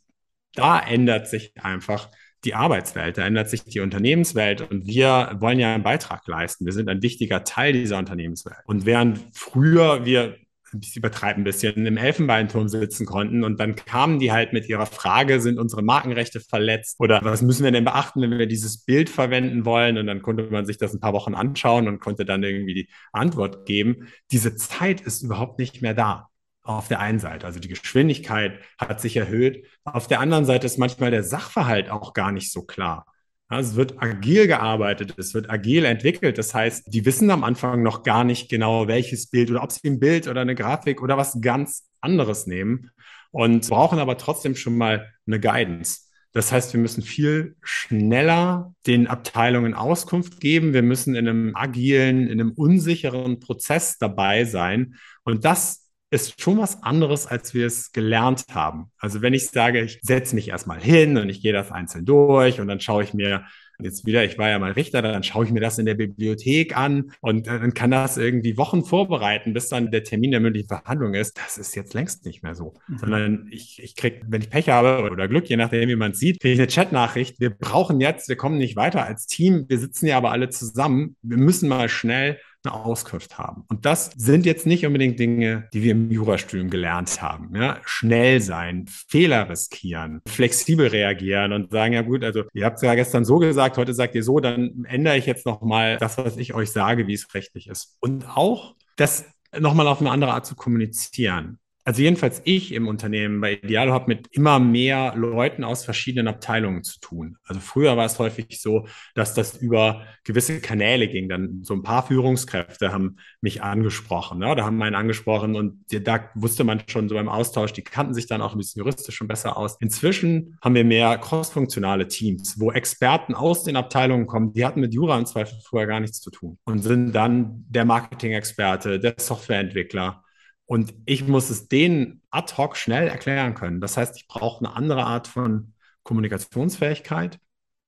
da 0.54 0.80
ändert 0.80 1.28
sich 1.28 1.54
einfach 1.62 2.10
die 2.44 2.54
Arbeitswelt, 2.54 3.18
da 3.18 3.25
ändert 3.25 3.50
sich 3.50 3.63
die 3.63 3.80
Unternehmenswelt 3.80 4.62
und 4.62 4.88
wir 4.88 5.36
wollen 5.39 5.60
ja 5.60 5.74
einen 5.74 5.84
Beitrag 5.84 6.28
leisten. 6.28 6.66
Wir 6.66 6.74
sind 6.74 6.89
ein 6.89 7.01
wichtiger 7.01 7.44
Teil 7.44 7.74
dieser 7.74 7.98
Unternehmenswelt. 7.98 8.57
Und 8.66 8.86
während 8.86 9.19
früher 9.34 10.06
wir 10.06 10.38
ich 10.81 10.98
übertreibe 10.98 11.39
ein 11.39 11.44
bisschen, 11.44 11.86
im 11.86 11.98
Elfenbeinturm 11.98 12.68
sitzen 12.68 13.06
konnten. 13.06 13.44
Und 13.44 13.60
dann 13.60 13.75
kamen 13.75 14.19
die 14.19 14.31
halt 14.31 14.54
mit 14.54 14.68
ihrer 14.68 14.86
Frage, 14.86 15.39
sind 15.39 15.60
unsere 15.60 15.81
Markenrechte 15.81 16.39
verletzt? 16.39 17.00
Oder 17.00 17.22
was 17.24 17.42
müssen 17.42 17.63
wir 17.63 17.72
denn 17.72 17.86
beachten, 17.86 18.22
wenn 18.22 18.38
wir 18.38 18.48
dieses 18.48 18.84
Bild 18.84 19.10
verwenden 19.10 19.66
wollen? 19.66 19.98
Und 19.98 20.07
dann 20.07 20.22
konnte 20.22 20.44
man 20.51 20.66
sich 20.66 20.78
das 20.78 20.94
ein 20.94 21.00
paar 21.00 21.13
Wochen 21.13 21.36
anschauen 21.36 21.88
und 21.88 22.00
konnte 22.00 22.25
dann 22.25 22.44
irgendwie 22.44 22.74
die 22.74 22.89
Antwort 23.12 23.66
geben. 23.66 24.07
Diese 24.31 24.56
Zeit 24.56 25.01
ist 25.01 25.22
überhaupt 25.24 25.60
nicht 25.60 25.81
mehr 25.81 25.94
da 25.94 26.30
auf 26.67 26.87
der 26.87 26.99
einen 26.99 27.19
Seite. 27.19 27.45
Also 27.45 27.59
die 27.59 27.67
Geschwindigkeit 27.67 28.59
hat 28.77 29.01
sich 29.01 29.15
erhöht. 29.15 29.65
Auf 29.83 30.07
der 30.07 30.19
anderen 30.19 30.45
Seite 30.45 30.65
ist 30.65 30.77
manchmal 30.77 31.11
der 31.11 31.23
Sachverhalt 31.23 31.89
auch 31.89 32.13
gar 32.13 32.31
nicht 32.31 32.51
so 32.51 32.63
klar. 32.63 33.05
Also 33.49 33.71
es 33.71 33.75
wird 33.77 34.01
agil 34.03 34.47
gearbeitet, 34.47 35.15
es 35.17 35.33
wird 35.33 35.49
agil 35.49 35.85
entwickelt. 35.85 36.37
Das 36.37 36.53
heißt, 36.53 36.93
die 36.93 37.05
wissen 37.05 37.31
am 37.31 37.45
Anfang 37.45 37.81
noch 37.81 38.03
gar 38.03 38.25
nicht 38.25 38.49
genau, 38.49 38.87
welches 38.87 39.27
Bild 39.27 39.49
oder 39.49 39.63
ob 39.63 39.71
sie 39.71 39.87
ein 39.87 39.99
Bild 39.99 40.27
oder 40.27 40.41
eine 40.41 40.55
Grafik 40.55 41.01
oder 41.01 41.15
was 41.17 41.39
ganz 41.39 41.87
anderes 42.01 42.45
nehmen 42.45 42.91
und 43.31 43.67
brauchen 43.69 43.99
aber 43.99 44.17
trotzdem 44.17 44.55
schon 44.55 44.77
mal 44.77 45.13
eine 45.25 45.39
Guidance. 45.39 46.01
Das 46.33 46.51
heißt, 46.51 46.73
wir 46.73 46.79
müssen 46.79 47.01
viel 47.01 47.55
schneller 47.61 48.75
den 48.85 49.07
Abteilungen 49.07 49.73
Auskunft 49.73 50.39
geben. 50.41 50.73
Wir 50.73 50.83
müssen 50.83 51.15
in 51.15 51.27
einem 51.27 51.55
agilen, 51.55 52.27
in 52.27 52.39
einem 52.39 52.51
unsicheren 52.51 53.39
Prozess 53.39 53.97
dabei 53.97 54.43
sein. 54.43 54.95
Und 55.23 55.45
das 55.45 55.87
ist 56.09 56.42
schon 56.42 56.57
was 56.57 56.83
anderes, 56.83 57.27
als 57.27 57.54
wir 57.54 57.68
es 57.68 57.92
gelernt 57.92 58.45
haben. 58.51 58.92
Also 58.98 59.21
wenn 59.21 59.33
ich 59.33 59.48
sage, 59.50 59.81
ich 59.81 60.00
setze 60.01 60.36
mich 60.36 60.50
erstmal 60.50 60.80
hin 60.80 61.18
und 61.18 61.30
ich 61.30 61.42
gehe 61.42 61.54
das 61.54 61.71
einzeln 61.71 62.06
durch 62.06 62.62
und 62.62 62.68
dann 62.68 62.80
schaue 62.80 63.04
ich 63.04 63.13
mir 63.13 63.45
jetzt 63.80 64.06
wieder, 64.06 64.24
ich 64.24 64.38
war 64.38 64.50
ja 64.50 64.57
mal 64.57 64.71
Richter, 64.71 65.01
dann 65.01 65.24
schaue 65.24 65.45
ich 65.45 65.51
mir 65.51 65.59
das 65.59 65.77
in 65.77 65.86
der 65.86 65.94
Bibliothek 65.94 66.75
an 66.75 67.12
und 67.21 67.48
dann 67.48 67.74
kann 67.74 67.92
das 67.92 68.18
irgendwie 68.18 68.57
Wochen 68.57 68.83
vorbereiten, 68.83 69.54
bis 69.54 69.69
dann 69.69 69.92
der 69.92 70.04
Termin 70.04 70.31
der 70.31 70.39
mündlichen 70.39 70.68
Verhandlung 70.68 71.13
ist. 71.13 71.38
Das 71.38 71.57
ist 71.57 71.75
jetzt 71.75 71.94
längst 71.94 72.25
nicht 72.25 72.42
mehr 72.42 72.56
so. 72.56 72.74
Mhm. 72.88 72.98
Sondern 72.98 73.48
ich, 73.51 73.81
ich 73.83 73.95
kriege, 73.95 74.21
wenn 74.27 74.42
ich 74.42 74.50
Pech 74.50 74.69
habe 74.69 75.10
oder 75.12 75.27
Glück, 75.27 75.48
je 75.48 75.57
nachdem, 75.57 75.89
wie 75.89 75.95
man 75.95 76.12
es 76.12 76.19
sieht, 76.19 76.39
kriege 76.39 76.53
ich 76.53 76.60
eine 76.60 76.68
Chatnachricht. 76.68 77.39
Wir 77.39 77.51
brauchen 77.51 78.01
jetzt, 78.01 78.30
wir 78.30 78.36
kommen 78.36 78.57
nicht 78.57 78.75
weiter 78.75 79.06
als 79.06 79.27
Team. 79.27 79.65
Wir 79.68 79.77
sitzen 79.77 80.07
ja 80.07 80.18
aber 80.18 80.31
alle 80.31 80.50
zusammen. 80.50 81.15
Wir 81.21 81.38
müssen 81.38 81.69
mal 81.69 81.89
schnell 81.89 82.39
eine 82.67 82.85
Auskunft 82.85 83.37
haben. 83.37 83.63
Und 83.69 83.85
das 83.85 84.11
sind 84.15 84.45
jetzt 84.45 84.65
nicht 84.65 84.85
unbedingt 84.85 85.19
Dinge, 85.19 85.67
die 85.73 85.83
wir 85.83 85.91
im 85.91 86.11
Jurastudium 86.11 86.69
gelernt 86.69 87.21
haben. 87.21 87.55
Ja? 87.55 87.79
Schnell 87.85 88.41
sein, 88.41 88.85
Fehler 88.87 89.49
riskieren, 89.49 90.21
flexibel 90.27 90.87
reagieren 90.87 91.53
und 91.53 91.71
sagen, 91.71 91.93
ja 91.93 92.01
gut, 92.01 92.23
also 92.23 92.43
ihr 92.53 92.65
habt 92.65 92.77
es 92.77 92.81
ja 92.83 92.95
gestern 92.95 93.25
so 93.25 93.37
gesagt, 93.39 93.77
heute 93.77 93.93
sagt 93.93 94.15
ihr 94.15 94.23
so, 94.23 94.39
dann 94.39 94.85
ändere 94.87 95.17
ich 95.17 95.25
jetzt 95.25 95.45
nochmal 95.45 95.97
das, 95.97 96.17
was 96.17 96.37
ich 96.37 96.53
euch 96.53 96.71
sage, 96.71 97.07
wie 97.07 97.13
es 97.13 97.33
rechtlich 97.33 97.67
ist. 97.67 97.97
Und 97.99 98.27
auch 98.27 98.75
das 98.95 99.25
nochmal 99.57 99.87
auf 99.87 100.01
eine 100.01 100.11
andere 100.11 100.33
Art 100.33 100.45
zu 100.45 100.55
kommunizieren. 100.55 101.59
Also 101.88 102.01
jedenfalls 102.01 102.42
ich 102.44 102.74
im 102.74 102.86
Unternehmen 102.86 103.39
bei 103.39 103.54
Idealo 103.54 103.94
habe 103.94 104.07
mit 104.07 104.28
immer 104.31 104.60
mehr 104.60 105.13
Leuten 105.16 105.63
aus 105.63 105.86
verschiedenen 105.86 106.28
Abteilungen 106.28 106.84
zu 106.84 107.00
tun. 107.00 107.38
Also 107.45 107.62
früher 107.62 107.95
war 107.95 108.06
es 108.06 108.19
häufig 108.19 108.62
so, 108.62 108.86
dass 109.16 109.34
das 109.34 109.56
über 109.56 110.01
gewisse 110.25 110.60
Kanäle 110.60 111.07
ging. 111.07 111.30
Dann 111.30 111.63
so 111.63 111.74
ein 111.74 111.84
paar 111.84 112.06
Führungskräfte 112.06 112.92
haben 112.92 113.16
mich 113.39 113.63
angesprochen, 113.63 114.39
ne? 114.39 114.54
da 114.54 114.66
haben 114.66 114.81
einen 114.81 114.98
angesprochen 114.98 115.56
und 115.56 115.86
da 115.89 116.30
wusste 116.36 116.66
man 116.66 116.84
schon 116.89 117.07
so 117.07 117.16
beim 117.16 117.30
Austausch, 117.30 117.72
die 117.72 117.84
kannten 117.84 118.13
sich 118.13 118.28
dann 118.28 118.42
auch 118.42 118.51
ein 118.51 118.57
bisschen 118.57 118.81
juristisch 118.81 119.16
schon 119.16 119.30
besser 119.30 119.56
aus. 119.56 119.78
Inzwischen 119.80 120.57
haben 120.62 120.75
wir 120.75 120.84
mehr 120.84 121.18
crossfunktionale 121.18 122.10
Teams, 122.10 122.60
wo 122.60 122.70
Experten 122.74 123.34
aus 123.34 123.63
den 123.63 123.77
Abteilungen 123.77 124.27
kommen, 124.27 124.51
die 124.51 124.65
hatten 124.65 124.82
mit 124.82 124.94
Jura 124.94 125.17
im 125.17 125.25
Zweifel 125.25 125.58
vorher 125.63 125.88
gar 125.88 126.01
nichts 126.01 126.20
zu 126.20 126.32
tun 126.32 126.58
und 126.65 126.79
sind 126.79 127.13
dann 127.13 127.63
der 127.70 127.86
Marketing-Experte, 127.86 129.00
der 129.00 129.15
Softwareentwickler 129.17 130.25
und 130.67 130.93
ich 131.05 131.27
muss 131.27 131.50
es 131.50 131.67
denen 131.67 132.21
ad 132.29 132.53
hoc 132.57 132.77
schnell 132.77 133.07
erklären 133.07 133.55
können. 133.55 133.81
Das 133.81 133.97
heißt, 133.97 134.17
ich 134.17 134.27
brauche 134.27 134.63
eine 134.63 134.75
andere 134.75 135.05
Art 135.05 135.27
von 135.27 135.74
Kommunikationsfähigkeit 136.03 137.39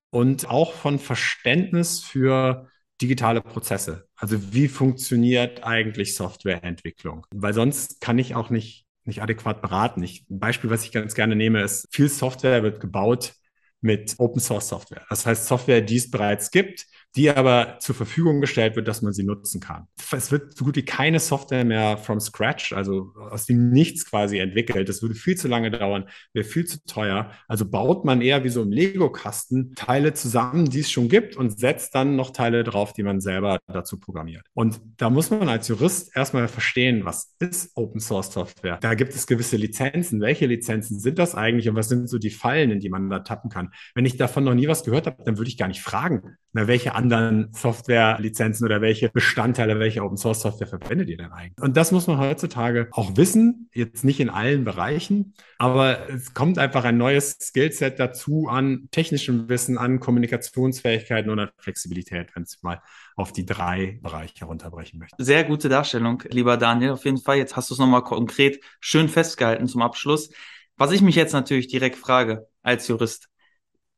und 0.10 0.50
auch 0.50 0.74
von 0.74 0.98
Verständnis 0.98 2.00
für 2.02 2.68
digitale 3.02 3.42
Prozesse. 3.42 4.08
Also 4.16 4.54
wie 4.54 4.68
funktioniert 4.68 5.64
eigentlich 5.64 6.16
Softwareentwicklung? 6.16 7.26
Weil 7.32 7.54
sonst 7.54 8.02
kann 8.02 8.18
ich 8.18 8.36
auch 8.36 8.50
nicht, 8.50 8.86
nicht 9.04 9.22
adäquat 9.22 9.62
beraten. 9.62 10.02
Ich, 10.04 10.26
ein 10.30 10.40
Beispiel, 10.40 10.70
was 10.70 10.84
ich 10.84 10.92
ganz 10.92 11.16
gerne 11.16 11.36
nehme, 11.36 11.62
ist, 11.62 11.88
viel 11.92 12.10
Software 12.10 12.64
wird 12.64 12.80
gebaut 12.80 13.34
mit 13.82 14.16
Open 14.18 14.42
Source 14.42 14.70
Software. 14.70 15.06
Das 15.10 15.26
heißt, 15.26 15.46
Software, 15.46 15.82
die 15.82 15.98
es 15.98 16.12
bereits 16.12 16.52
gibt, 16.52 16.86
die 17.16 17.30
aber 17.30 17.78
zur 17.80 17.96
Verfügung 17.96 18.40
gestellt 18.40 18.76
wird, 18.76 18.88
dass 18.88 19.02
man 19.02 19.14
sie 19.14 19.24
nutzen 19.24 19.60
kann. 19.60 19.88
Es 20.12 20.32
wird 20.32 20.56
so 20.56 20.66
gut 20.66 20.76
wie 20.76 20.86
keine 20.86 21.20
Software 21.20 21.66
mehr 21.66 21.98
from 21.98 22.20
scratch, 22.20 22.74
also 22.74 23.14
aus 23.32 23.46
dem 23.46 23.72
Nichts 23.72 24.06
quasi 24.06 24.38
entwickelt. 24.38 24.88
Das 24.90 25.02
würde 25.02 25.16
viel 25.16 25.36
zu 25.36 25.48
lange 25.48 25.72
dauern, 25.72 26.06
wäre 26.34 26.46
viel 26.46 26.66
zu 26.66 26.84
teuer. 26.86 27.32
Also 27.48 27.70
baut 27.70 28.06
man 28.06 28.22
eher 28.22 28.44
wie 28.44 28.50
so 28.50 28.62
im 28.62 28.72
Lego-Kasten 28.72 29.74
Teile 29.76 30.14
zusammen, 30.14 30.70
die 30.70 30.82
es 30.82 30.92
schon 30.92 31.10
gibt 31.10 31.36
und 31.36 31.60
setzt 31.60 31.96
dann 31.96 32.16
noch 32.16 32.32
Teile 32.32 32.64
drauf, 32.64 32.94
die 32.94 33.04
man 33.04 33.22
selber 33.22 33.60
dazu 33.68 34.00
programmiert. 34.00 34.46
Und 34.54 34.80
da 34.98 35.10
muss 35.10 35.32
man 35.32 35.50
als 35.50 35.68
Jurist 35.68 36.16
erstmal 36.16 36.48
verstehen, 36.48 37.06
was 37.06 37.36
ist 37.40 37.72
Open 37.76 38.00
Source 38.00 38.32
Software? 38.32 38.78
Da 38.82 38.94
gibt 38.94 39.16
es 39.16 39.26
gewisse 39.26 39.58
Lizenzen. 39.58 40.22
Welche 40.22 40.46
Lizenzen 40.46 41.00
sind 41.00 41.18
das 41.18 41.34
eigentlich 41.34 41.68
und 41.70 41.76
was 41.76 41.90
sind 41.90 42.08
so 42.08 42.20
die 42.20 42.30
Fallen, 42.30 42.70
in 42.70 42.80
die 42.80 42.90
man 42.90 43.10
da 43.10 43.20
tappen 43.20 43.50
kann? 43.50 43.72
Wenn 43.96 44.06
ich 44.06 44.18
davon 44.18 44.44
noch 44.44 44.54
nie 44.54 44.68
was 44.68 44.84
gehört 44.84 45.08
habe, 45.08 45.24
dann 45.24 45.38
würde 45.38 45.50
ich 45.50 45.58
gar 45.58 45.68
nicht 45.68 45.82
fragen, 45.82 46.38
na, 46.52 46.68
welche 46.68 46.96
anderen 46.96 47.50
Softwarelizenzen 47.54 48.66
oder 48.66 48.82
welche 48.82 49.10
Bestandteile, 49.10 49.80
welche 49.80 50.04
Open 50.04 50.18
Source 50.18 50.42
Software 50.42 50.68
verwendet 50.68 51.10
ihr 51.10 51.18
denn 51.18 51.32
eigentlich? 51.32 51.62
Und 51.62 51.78
das 51.78 51.92
muss 51.92 52.08
man 52.08 52.18
heutzutage 52.18 52.88
auch 52.92 53.16
wissen, 53.18 53.70
jetzt 53.74 54.04
nicht 54.04 54.20
in 54.20 54.30
allen 54.30 54.64
Bereichen, 54.64 55.34
aber 55.60 56.10
es 56.10 56.34
kommt 56.34 56.58
einfach 56.58 56.86
ein 56.86 56.98
neues 56.98 57.38
Skillset 57.40 58.00
dazu 58.00 58.48
an 58.50 58.88
technischem 58.92 59.48
Wissen, 59.50 59.78
an 59.78 60.00
Kommunikationsfähigkeiten 60.00 61.30
und 61.30 61.40
an 61.40 61.50
Flexibilität, 61.58 62.36
wenn 62.36 62.44
es 62.44 62.64
mal 62.64 62.82
auf 63.16 63.32
die 63.32 63.46
drei 63.46 64.00
Bereiche 64.02 64.46
runterbrechen 64.46 65.00
möchte. 65.00 65.24
Sehr 65.24 65.44
gute 65.44 65.70
Darstellung, 65.70 66.24
lieber 66.30 66.58
Daniel. 66.58 66.92
Auf 66.92 67.06
jeden 67.06 67.18
Fall. 67.18 67.38
Jetzt 67.38 67.56
hast 67.56 67.70
du 67.70 67.74
es 67.76 67.80
nochmal 67.80 68.04
konkret 68.04 68.64
schön 68.80 69.10
festgehalten 69.10 69.68
zum 69.68 69.82
Abschluss. 69.82 70.32
Was 70.78 70.92
ich 70.92 71.02
mich 71.02 71.16
jetzt 71.16 71.34
natürlich 71.34 71.68
direkt 71.68 71.98
frage 71.98 72.48
als 72.64 72.88
Jurist, 72.88 73.30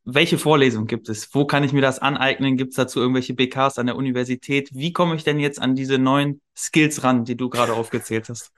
welche 0.03 0.37
Vorlesung 0.37 0.87
gibt 0.87 1.09
es? 1.09 1.33
Wo 1.33 1.45
kann 1.45 1.63
ich 1.63 1.73
mir 1.73 1.81
das 1.81 1.99
aneignen? 1.99 2.57
Gibt 2.57 2.71
es 2.71 2.75
dazu 2.75 2.99
irgendwelche 2.99 3.33
BKs 3.33 3.77
an 3.77 3.85
der 3.85 3.95
Universität? 3.95 4.69
Wie 4.73 4.93
komme 4.93 5.15
ich 5.15 5.23
denn 5.23 5.39
jetzt 5.39 5.61
an 5.61 5.75
diese 5.75 5.97
neuen 5.99 6.41
Skills 6.57 7.03
ran, 7.03 7.25
die 7.25 7.37
du 7.37 7.49
gerade 7.49 7.73
aufgezählt 7.73 8.29
hast? 8.29 8.51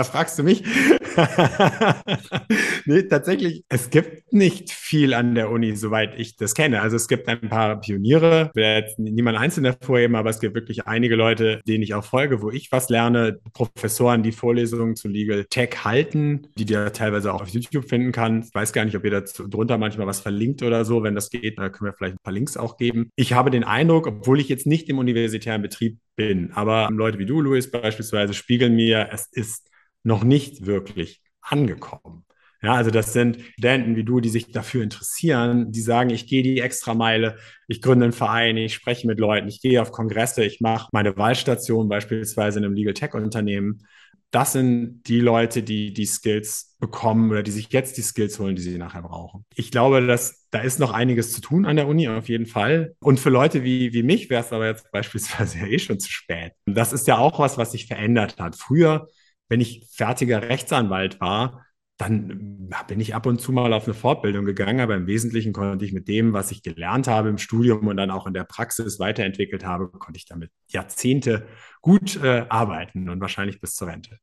Da 0.00 0.04
fragst 0.04 0.38
du 0.38 0.44
mich. 0.44 0.64
nee, 2.86 3.02
tatsächlich, 3.02 3.64
es 3.68 3.90
gibt 3.90 4.32
nicht 4.32 4.70
viel 4.70 5.12
an 5.12 5.34
der 5.34 5.50
Uni, 5.50 5.76
soweit 5.76 6.18
ich 6.18 6.36
das 6.36 6.54
kenne. 6.54 6.80
Also 6.80 6.96
es 6.96 7.06
gibt 7.06 7.28
ein 7.28 7.50
paar 7.50 7.78
Pioniere, 7.82 8.50
will 8.54 8.64
jetzt 8.64 8.98
niemand 8.98 9.36
einzeln 9.36 9.66
hervorheben, 9.66 10.16
aber 10.16 10.30
es 10.30 10.40
gibt 10.40 10.54
wirklich 10.54 10.86
einige 10.86 11.16
Leute, 11.16 11.60
denen 11.68 11.82
ich 11.82 11.92
auch 11.92 12.04
folge, 12.04 12.40
wo 12.40 12.50
ich 12.50 12.72
was 12.72 12.88
lerne. 12.88 13.40
Professoren, 13.52 14.22
die 14.22 14.32
Vorlesungen 14.32 14.96
zu 14.96 15.08
Legal 15.08 15.44
Tech 15.44 15.84
halten, 15.84 16.48
die 16.56 16.64
dir 16.64 16.94
teilweise 16.94 17.34
auch 17.34 17.42
auf 17.42 17.48
YouTube 17.48 17.86
finden 17.86 18.10
kann. 18.10 18.40
Ich 18.40 18.54
weiß 18.54 18.72
gar 18.72 18.86
nicht, 18.86 18.96
ob 18.96 19.04
ihr 19.04 19.10
da 19.10 19.20
drunter 19.20 19.76
manchmal 19.76 20.06
was 20.06 20.20
verlinkt 20.20 20.62
oder 20.62 20.86
so. 20.86 21.02
Wenn 21.02 21.14
das 21.14 21.28
geht, 21.28 21.58
dann 21.58 21.72
können 21.72 21.90
wir 21.90 21.92
vielleicht 21.92 22.14
ein 22.14 22.22
paar 22.22 22.32
Links 22.32 22.56
auch 22.56 22.78
geben. 22.78 23.10
Ich 23.16 23.34
habe 23.34 23.50
den 23.50 23.64
Eindruck, 23.64 24.06
obwohl 24.06 24.40
ich 24.40 24.48
jetzt 24.48 24.66
nicht 24.66 24.88
im 24.88 24.96
universitären 24.96 25.60
Betrieb 25.60 25.98
bin, 26.16 26.52
aber 26.52 26.88
Leute 26.90 27.18
wie 27.18 27.26
du, 27.26 27.42
Luis, 27.42 27.70
beispielsweise, 27.70 28.32
spiegeln 28.32 28.74
mir, 28.74 29.10
es 29.12 29.28
ist 29.30 29.70
noch 30.02 30.24
nicht 30.24 30.66
wirklich 30.66 31.22
angekommen. 31.40 32.24
Ja, 32.62 32.74
also 32.74 32.90
das 32.90 33.14
sind 33.14 33.38
Studenten 33.52 33.96
wie 33.96 34.04
du, 34.04 34.20
die 34.20 34.28
sich 34.28 34.52
dafür 34.52 34.82
interessieren, 34.82 35.72
die 35.72 35.80
sagen, 35.80 36.10
ich 36.10 36.26
gehe 36.26 36.42
die 36.42 36.60
Extrameile, 36.60 37.36
ich 37.68 37.80
gründe 37.80 38.04
einen 38.04 38.12
Verein, 38.12 38.58
ich 38.58 38.74
spreche 38.74 39.06
mit 39.06 39.18
Leuten, 39.18 39.48
ich 39.48 39.62
gehe 39.62 39.80
auf 39.80 39.92
Kongresse, 39.92 40.44
ich 40.44 40.60
mache 40.60 40.88
meine 40.92 41.16
Wahlstation 41.16 41.88
beispielsweise 41.88 42.58
in 42.58 42.66
einem 42.66 42.74
Legal 42.74 42.92
Tech 42.92 43.14
Unternehmen. 43.14 43.86
Das 44.30 44.52
sind 44.52 45.02
die 45.04 45.20
Leute, 45.20 45.62
die 45.62 45.92
die 45.92 46.06
Skills 46.06 46.76
bekommen 46.78 47.30
oder 47.30 47.42
die 47.42 47.50
sich 47.50 47.72
jetzt 47.72 47.96
die 47.96 48.02
Skills 48.02 48.38
holen, 48.38 48.54
die 48.54 48.62
sie 48.62 48.78
nachher 48.78 49.02
brauchen. 49.02 49.44
Ich 49.56 49.70
glaube, 49.70 50.06
dass 50.06 50.46
da 50.50 50.60
ist 50.60 50.78
noch 50.78 50.92
einiges 50.92 51.32
zu 51.32 51.40
tun 51.40 51.64
an 51.64 51.76
der 51.76 51.88
Uni 51.88 52.08
auf 52.08 52.28
jeden 52.28 52.46
Fall. 52.46 52.94
Und 53.00 53.18
für 53.18 53.30
Leute 53.30 53.64
wie, 53.64 53.92
wie 53.92 54.02
mich 54.02 54.30
wäre 54.30 54.44
es 54.44 54.52
aber 54.52 54.66
jetzt 54.66 54.90
beispielsweise 54.92 55.58
ja 55.60 55.66
eh 55.66 55.78
schon 55.78 55.98
zu 55.98 56.12
spät. 56.12 56.52
Das 56.66 56.92
ist 56.92 57.08
ja 57.08 57.18
auch 57.18 57.38
was, 57.38 57.56
was 57.56 57.72
sich 57.72 57.86
verändert 57.86 58.38
hat. 58.38 58.54
Früher 58.54 59.08
wenn 59.50 59.60
ich 59.60 59.86
fertiger 59.90 60.42
Rechtsanwalt 60.42 61.20
war, 61.20 61.66
dann 61.98 62.70
bin 62.88 62.98
ich 62.98 63.14
ab 63.14 63.26
und 63.26 63.42
zu 63.42 63.52
mal 63.52 63.74
auf 63.74 63.84
eine 63.84 63.92
Fortbildung 63.92 64.46
gegangen, 64.46 64.80
aber 64.80 64.94
im 64.94 65.06
Wesentlichen 65.06 65.52
konnte 65.52 65.84
ich 65.84 65.92
mit 65.92 66.08
dem, 66.08 66.32
was 66.32 66.50
ich 66.50 66.62
gelernt 66.62 67.08
habe 67.08 67.28
im 67.28 67.36
Studium 67.36 67.86
und 67.88 67.98
dann 67.98 68.10
auch 68.10 68.26
in 68.26 68.32
der 68.32 68.44
Praxis 68.44 68.98
weiterentwickelt 68.98 69.66
habe, 69.66 69.90
konnte 69.90 70.16
ich 70.16 70.24
damit 70.24 70.50
Jahrzehnte 70.68 71.46
gut 71.82 72.16
äh, 72.22 72.46
arbeiten 72.48 73.10
und 73.10 73.20
wahrscheinlich 73.20 73.60
bis 73.60 73.74
zur 73.74 73.88
Rente. 73.88 74.18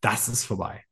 Das 0.00 0.28
ist 0.28 0.44
vorbei. 0.44 0.84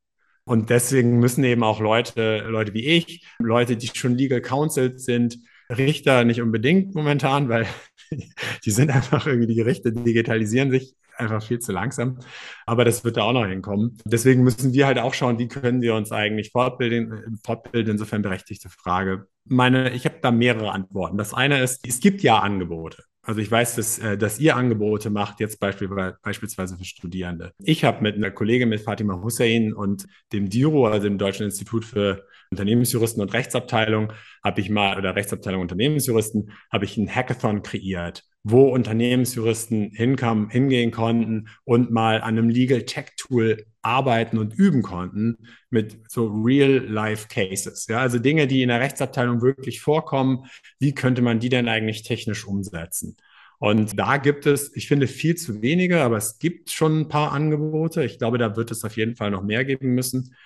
Und 0.42 0.70
deswegen 0.70 1.20
müssen 1.20 1.44
eben 1.44 1.62
auch 1.62 1.78
Leute, 1.78 2.46
Leute 2.48 2.74
wie 2.74 2.86
ich, 2.86 3.24
Leute, 3.38 3.76
die 3.76 3.88
schon 3.94 4.16
Legal 4.16 4.40
Counsel 4.40 4.98
sind, 4.98 5.38
Richter 5.70 6.24
nicht 6.24 6.40
unbedingt 6.40 6.94
momentan, 6.94 7.48
weil 7.48 7.66
die 8.64 8.70
sind 8.70 8.90
einfach 8.90 9.26
irgendwie, 9.26 9.48
die 9.48 9.56
Gerichte 9.56 9.92
digitalisieren 9.92 10.72
sich 10.72 10.96
einfach 11.16 11.42
viel 11.42 11.58
zu 11.58 11.72
langsam. 11.72 12.18
Aber 12.66 12.84
das 12.84 13.04
wird 13.04 13.16
da 13.16 13.22
auch 13.22 13.32
noch 13.32 13.46
hinkommen. 13.46 13.98
Deswegen 14.04 14.42
müssen 14.42 14.72
wir 14.72 14.86
halt 14.86 14.98
auch 14.98 15.14
schauen, 15.14 15.38
wie 15.38 15.48
können 15.48 15.82
wir 15.82 15.94
uns 15.94 16.12
eigentlich 16.12 16.50
fortbilden. 16.50 17.38
Fortbilden, 17.44 17.92
insofern 17.92 18.22
berechtigte 18.22 18.68
Frage. 18.68 19.26
Meine, 19.44 19.90
ich 19.90 20.04
habe 20.04 20.16
da 20.20 20.30
mehrere 20.30 20.72
Antworten. 20.72 21.18
Das 21.18 21.34
eine 21.34 21.62
ist, 21.62 21.86
es 21.86 22.00
gibt 22.00 22.22
ja 22.22 22.38
Angebote. 22.38 23.02
Also 23.26 23.40
ich 23.40 23.50
weiß, 23.50 23.74
dass, 23.74 23.98
äh, 23.98 24.16
dass 24.16 24.38
ihr 24.38 24.54
Angebote 24.54 25.10
macht, 25.10 25.40
jetzt 25.40 25.58
beispielsweise 25.58 26.78
für 26.78 26.84
Studierende. 26.84 27.52
Ich 27.58 27.84
habe 27.84 28.02
mit 28.02 28.14
einer 28.14 28.30
Kollegin, 28.30 28.68
mit 28.68 28.80
Fatima 28.80 29.20
Hussein 29.20 29.74
und 29.74 30.06
dem 30.32 30.48
DIRO, 30.48 30.86
also 30.86 31.08
dem 31.08 31.18
Deutschen 31.18 31.44
Institut 31.44 31.84
für 31.84 32.24
Unternehmensjuristen 32.52 33.20
und 33.20 33.32
Rechtsabteilung, 33.32 34.12
habe 34.44 34.60
ich 34.60 34.70
mal, 34.70 34.96
oder 34.96 35.16
Rechtsabteilung 35.16 35.60
Unternehmensjuristen, 35.60 36.52
habe 36.70 36.84
ich 36.84 36.96
einen 36.96 37.12
Hackathon 37.12 37.62
kreiert 37.62 38.22
wo 38.48 38.68
Unternehmensjuristen 38.68 39.90
hinkamen, 39.90 40.50
hingehen 40.50 40.92
konnten 40.92 41.48
und 41.64 41.90
mal 41.90 42.20
an 42.20 42.38
einem 42.38 42.48
Legal 42.48 42.82
Tech 42.84 43.06
Tool 43.16 43.66
arbeiten 43.82 44.38
und 44.38 44.54
üben 44.54 44.82
konnten 44.82 45.38
mit 45.68 45.98
so 46.08 46.28
Real-Life-Cases. 46.28 47.88
Ja, 47.88 47.98
also 47.98 48.20
Dinge, 48.20 48.46
die 48.46 48.62
in 48.62 48.68
der 48.68 48.78
Rechtsabteilung 48.78 49.42
wirklich 49.42 49.80
vorkommen. 49.80 50.44
Wie 50.78 50.94
könnte 50.94 51.22
man 51.22 51.40
die 51.40 51.48
denn 51.48 51.66
eigentlich 51.66 52.04
technisch 52.04 52.46
umsetzen? 52.46 53.16
Und 53.58 53.98
da 53.98 54.16
gibt 54.18 54.46
es, 54.46 54.76
ich 54.76 54.86
finde, 54.86 55.08
viel 55.08 55.34
zu 55.34 55.60
wenige, 55.60 56.02
aber 56.02 56.16
es 56.16 56.38
gibt 56.38 56.70
schon 56.70 57.00
ein 57.00 57.08
paar 57.08 57.32
Angebote. 57.32 58.04
Ich 58.04 58.18
glaube, 58.18 58.38
da 58.38 58.54
wird 58.54 58.70
es 58.70 58.84
auf 58.84 58.96
jeden 58.96 59.16
Fall 59.16 59.32
noch 59.32 59.42
mehr 59.42 59.64
geben 59.64 59.96
müssen. 59.96 60.36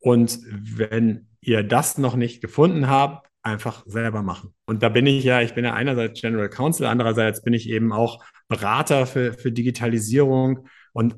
Und 0.00 0.40
wenn 0.50 1.28
ihr 1.40 1.62
das 1.62 1.96
noch 1.96 2.16
nicht 2.16 2.40
gefunden 2.40 2.88
habt, 2.88 3.28
einfach 3.46 3.84
selber 3.86 4.22
machen. 4.22 4.52
Und 4.66 4.82
da 4.82 4.88
bin 4.88 5.06
ich 5.06 5.24
ja, 5.24 5.40
ich 5.40 5.54
bin 5.54 5.64
ja 5.64 5.72
einerseits 5.72 6.20
General 6.20 6.50
Counsel, 6.50 6.86
andererseits 6.86 7.42
bin 7.42 7.54
ich 7.54 7.70
eben 7.70 7.92
auch 7.92 8.22
Berater 8.48 9.06
für, 9.06 9.32
für 9.32 9.52
Digitalisierung. 9.52 10.68
Und 10.92 11.14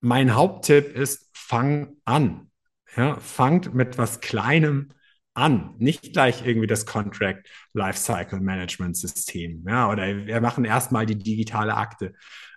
mein 0.00 0.34
Haupttipp 0.34 0.94
ist, 0.96 1.30
fang 1.32 1.96
an. 2.04 2.50
Ja, 2.96 3.18
fangt 3.20 3.72
mit 3.72 3.98
was 3.98 4.20
Kleinem 4.20 4.92
an. 5.34 5.74
Nicht 5.78 6.12
gleich 6.12 6.44
irgendwie 6.44 6.66
das 6.66 6.86
Contract 6.86 7.48
Lifecycle 7.72 8.40
Management 8.40 8.96
System. 8.96 9.64
Ja, 9.68 9.90
oder 9.90 10.26
wir 10.26 10.40
machen 10.40 10.64
erstmal 10.64 11.06
die 11.06 11.18
digitale 11.18 11.74
Akte. 11.74 12.14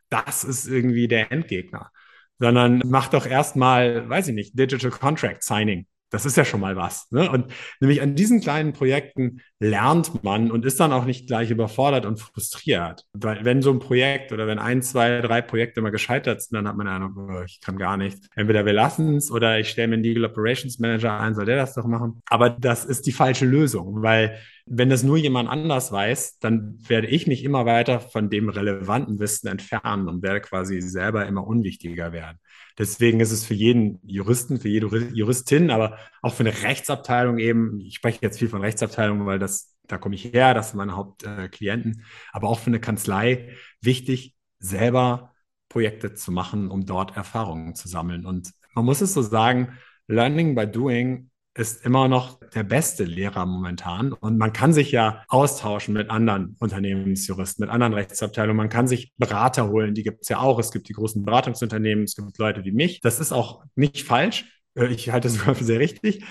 Das 0.09 0.43
ist 0.43 0.65
irgendwie 0.67 1.07
der 1.07 1.31
Endgegner. 1.31 1.91
Sondern 2.39 2.81
macht 2.85 3.13
doch 3.13 3.27
erstmal, 3.27 4.09
weiß 4.09 4.29
ich 4.29 4.33
nicht, 4.33 4.57
Digital 4.57 4.89
Contract 4.89 5.43
Signing 5.43 5.85
das 6.13 6.27
ist 6.27 6.37
ja 6.37 6.45
schon 6.45 6.59
mal 6.59 6.75
was. 6.75 7.09
Ne? 7.11 7.29
Und 7.29 7.47
nämlich 7.79 8.03
an 8.03 8.13
diesen 8.13 8.39
kleinen 8.39 8.71
Projekten 8.71 9.41
lernt 9.59 10.23
man 10.23 10.51
und 10.51 10.63
ist 10.63 10.79
dann 10.79 10.93
auch 10.93 11.05
nicht 11.05 11.25
gleich 11.25 11.49
überfordert 11.49 12.05
und 12.05 12.19
frustriert. 12.19 13.03
Weil 13.13 13.43
wenn 13.43 13.63
so 13.63 13.71
ein 13.71 13.79
Projekt 13.79 14.31
oder 14.31 14.45
wenn 14.45 14.59
ein, 14.59 14.83
zwei, 14.83 15.21
drei 15.21 15.41
Projekte 15.41 15.81
mal 15.81 15.89
gescheitert 15.89 16.39
sind, 16.43 16.55
dann 16.55 16.67
hat 16.67 16.77
man 16.77 16.87
eine 16.87 16.97
Ahnung, 16.97 17.29
oh, 17.31 17.41
ich 17.43 17.61
kann 17.61 17.77
gar 17.77 17.97
nicht. 17.97 18.19
Entweder 18.35 18.63
wir 18.63 18.73
lassen 18.73 19.15
es 19.17 19.31
oder 19.31 19.59
ich 19.59 19.69
stelle 19.69 19.87
mir 19.87 19.93
einen 19.95 20.03
Legal 20.03 20.25
Operations 20.25 20.77
Manager 20.77 21.19
ein, 21.19 21.33
soll 21.33 21.45
der 21.45 21.55
das 21.55 21.73
doch 21.73 21.87
machen. 21.87 22.21
Aber 22.29 22.51
das 22.51 22.85
ist 22.85 23.07
die 23.07 23.11
falsche 23.11 23.47
Lösung, 23.47 24.03
weil 24.03 24.37
wenn 24.65 24.89
das 24.89 25.03
nur 25.03 25.17
jemand 25.17 25.49
anders 25.49 25.91
weiß, 25.91 26.39
dann 26.39 26.77
werde 26.87 27.07
ich 27.07 27.25
mich 27.25 27.43
immer 27.43 27.65
weiter 27.65 27.99
von 27.99 28.29
dem 28.29 28.49
relevanten 28.49 29.19
Wissen 29.19 29.47
entfernen 29.47 30.07
und 30.07 30.21
werde 30.21 30.41
quasi 30.41 30.79
selber 30.79 31.25
immer 31.25 31.45
unwichtiger 31.45 32.13
werden. 32.13 32.37
Deswegen 32.77 33.19
ist 33.19 33.31
es 33.31 33.45
für 33.45 33.53
jeden 33.53 33.99
Juristen, 34.03 34.59
für 34.59 34.69
jede 34.69 34.87
Juristin, 35.13 35.69
aber 35.69 35.97
auch 36.21 36.33
für 36.33 36.43
eine 36.43 36.63
Rechtsabteilung 36.63 37.37
eben, 37.37 37.79
ich 37.79 37.95
spreche 37.95 38.19
jetzt 38.21 38.39
viel 38.39 38.49
von 38.49 38.61
Rechtsabteilung, 38.61 39.25
weil 39.25 39.39
das, 39.39 39.75
da 39.87 39.97
komme 39.97 40.15
ich 40.15 40.25
her, 40.25 40.53
das 40.53 40.69
sind 40.69 40.77
meine 40.77 40.95
Hauptklienten, 40.95 42.03
aber 42.31 42.49
auch 42.49 42.59
für 42.59 42.67
eine 42.67 42.79
Kanzlei 42.79 43.55
wichtig, 43.81 44.35
selber 44.59 45.33
Projekte 45.69 46.13
zu 46.13 46.31
machen, 46.31 46.69
um 46.69 46.85
dort 46.85 47.15
Erfahrungen 47.15 47.75
zu 47.75 47.87
sammeln. 47.87 48.25
Und 48.25 48.51
man 48.73 48.85
muss 48.85 49.01
es 49.01 49.13
so 49.13 49.21
sagen, 49.21 49.77
Learning 50.07 50.55
by 50.55 50.67
Doing 50.67 51.29
ist 51.55 51.85
immer 51.85 52.07
noch 52.07 52.39
der 52.55 52.63
beste 52.63 53.03
Lehrer 53.03 53.45
momentan. 53.45 54.11
Und 54.11 54.37
man 54.37 54.53
kann 54.53 54.73
sich 54.73 54.91
ja 54.91 55.23
austauschen 55.27 55.93
mit 55.93 56.09
anderen 56.09 56.55
Unternehmensjuristen, 56.59 57.63
mit 57.63 57.69
anderen 57.69 57.93
Rechtsabteilungen. 57.93 58.57
Man 58.57 58.69
kann 58.69 58.87
sich 58.87 59.13
Berater 59.17 59.69
holen, 59.69 59.93
die 59.93 60.03
gibt 60.03 60.23
es 60.23 60.29
ja 60.29 60.39
auch. 60.39 60.57
Es 60.57 60.71
gibt 60.71 60.89
die 60.89 60.93
großen 60.93 61.23
Beratungsunternehmen, 61.23 62.05
es 62.05 62.15
gibt 62.15 62.37
Leute 62.39 62.65
wie 62.65 62.71
mich. 62.71 63.01
Das 63.01 63.19
ist 63.19 63.31
auch 63.31 63.63
nicht 63.75 64.03
falsch. 64.03 64.45
Äh, 64.75 64.87
ich 64.87 65.11
halte 65.11 65.27
es 65.27 65.35
sogar 65.35 65.55
für 65.55 65.63
sehr 65.63 65.79
richtig. 65.79 66.23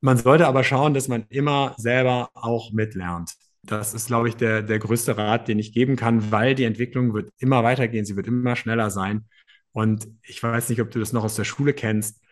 Man 0.00 0.16
sollte 0.16 0.46
aber 0.46 0.62
schauen, 0.62 0.94
dass 0.94 1.08
man 1.08 1.24
immer 1.28 1.74
selber 1.76 2.30
auch 2.34 2.72
mitlernt. 2.72 3.32
Das 3.62 3.92
ist, 3.92 4.06
glaube 4.06 4.28
ich, 4.28 4.36
der, 4.36 4.62
der 4.62 4.78
größte 4.78 5.18
Rat, 5.18 5.48
den 5.48 5.58
ich 5.58 5.72
geben 5.74 5.96
kann, 5.96 6.30
weil 6.30 6.54
die 6.54 6.64
Entwicklung 6.64 7.12
wird 7.12 7.30
immer 7.38 7.62
weitergehen, 7.62 8.06
sie 8.06 8.16
wird 8.16 8.26
immer 8.26 8.56
schneller 8.56 8.90
sein. 8.90 9.26
Und 9.72 10.08
ich 10.22 10.42
weiß 10.42 10.70
nicht, 10.70 10.80
ob 10.80 10.90
du 10.90 10.98
das 11.00 11.12
noch 11.12 11.24
aus 11.24 11.36
der 11.36 11.44
Schule 11.44 11.74
kennst. 11.74 12.22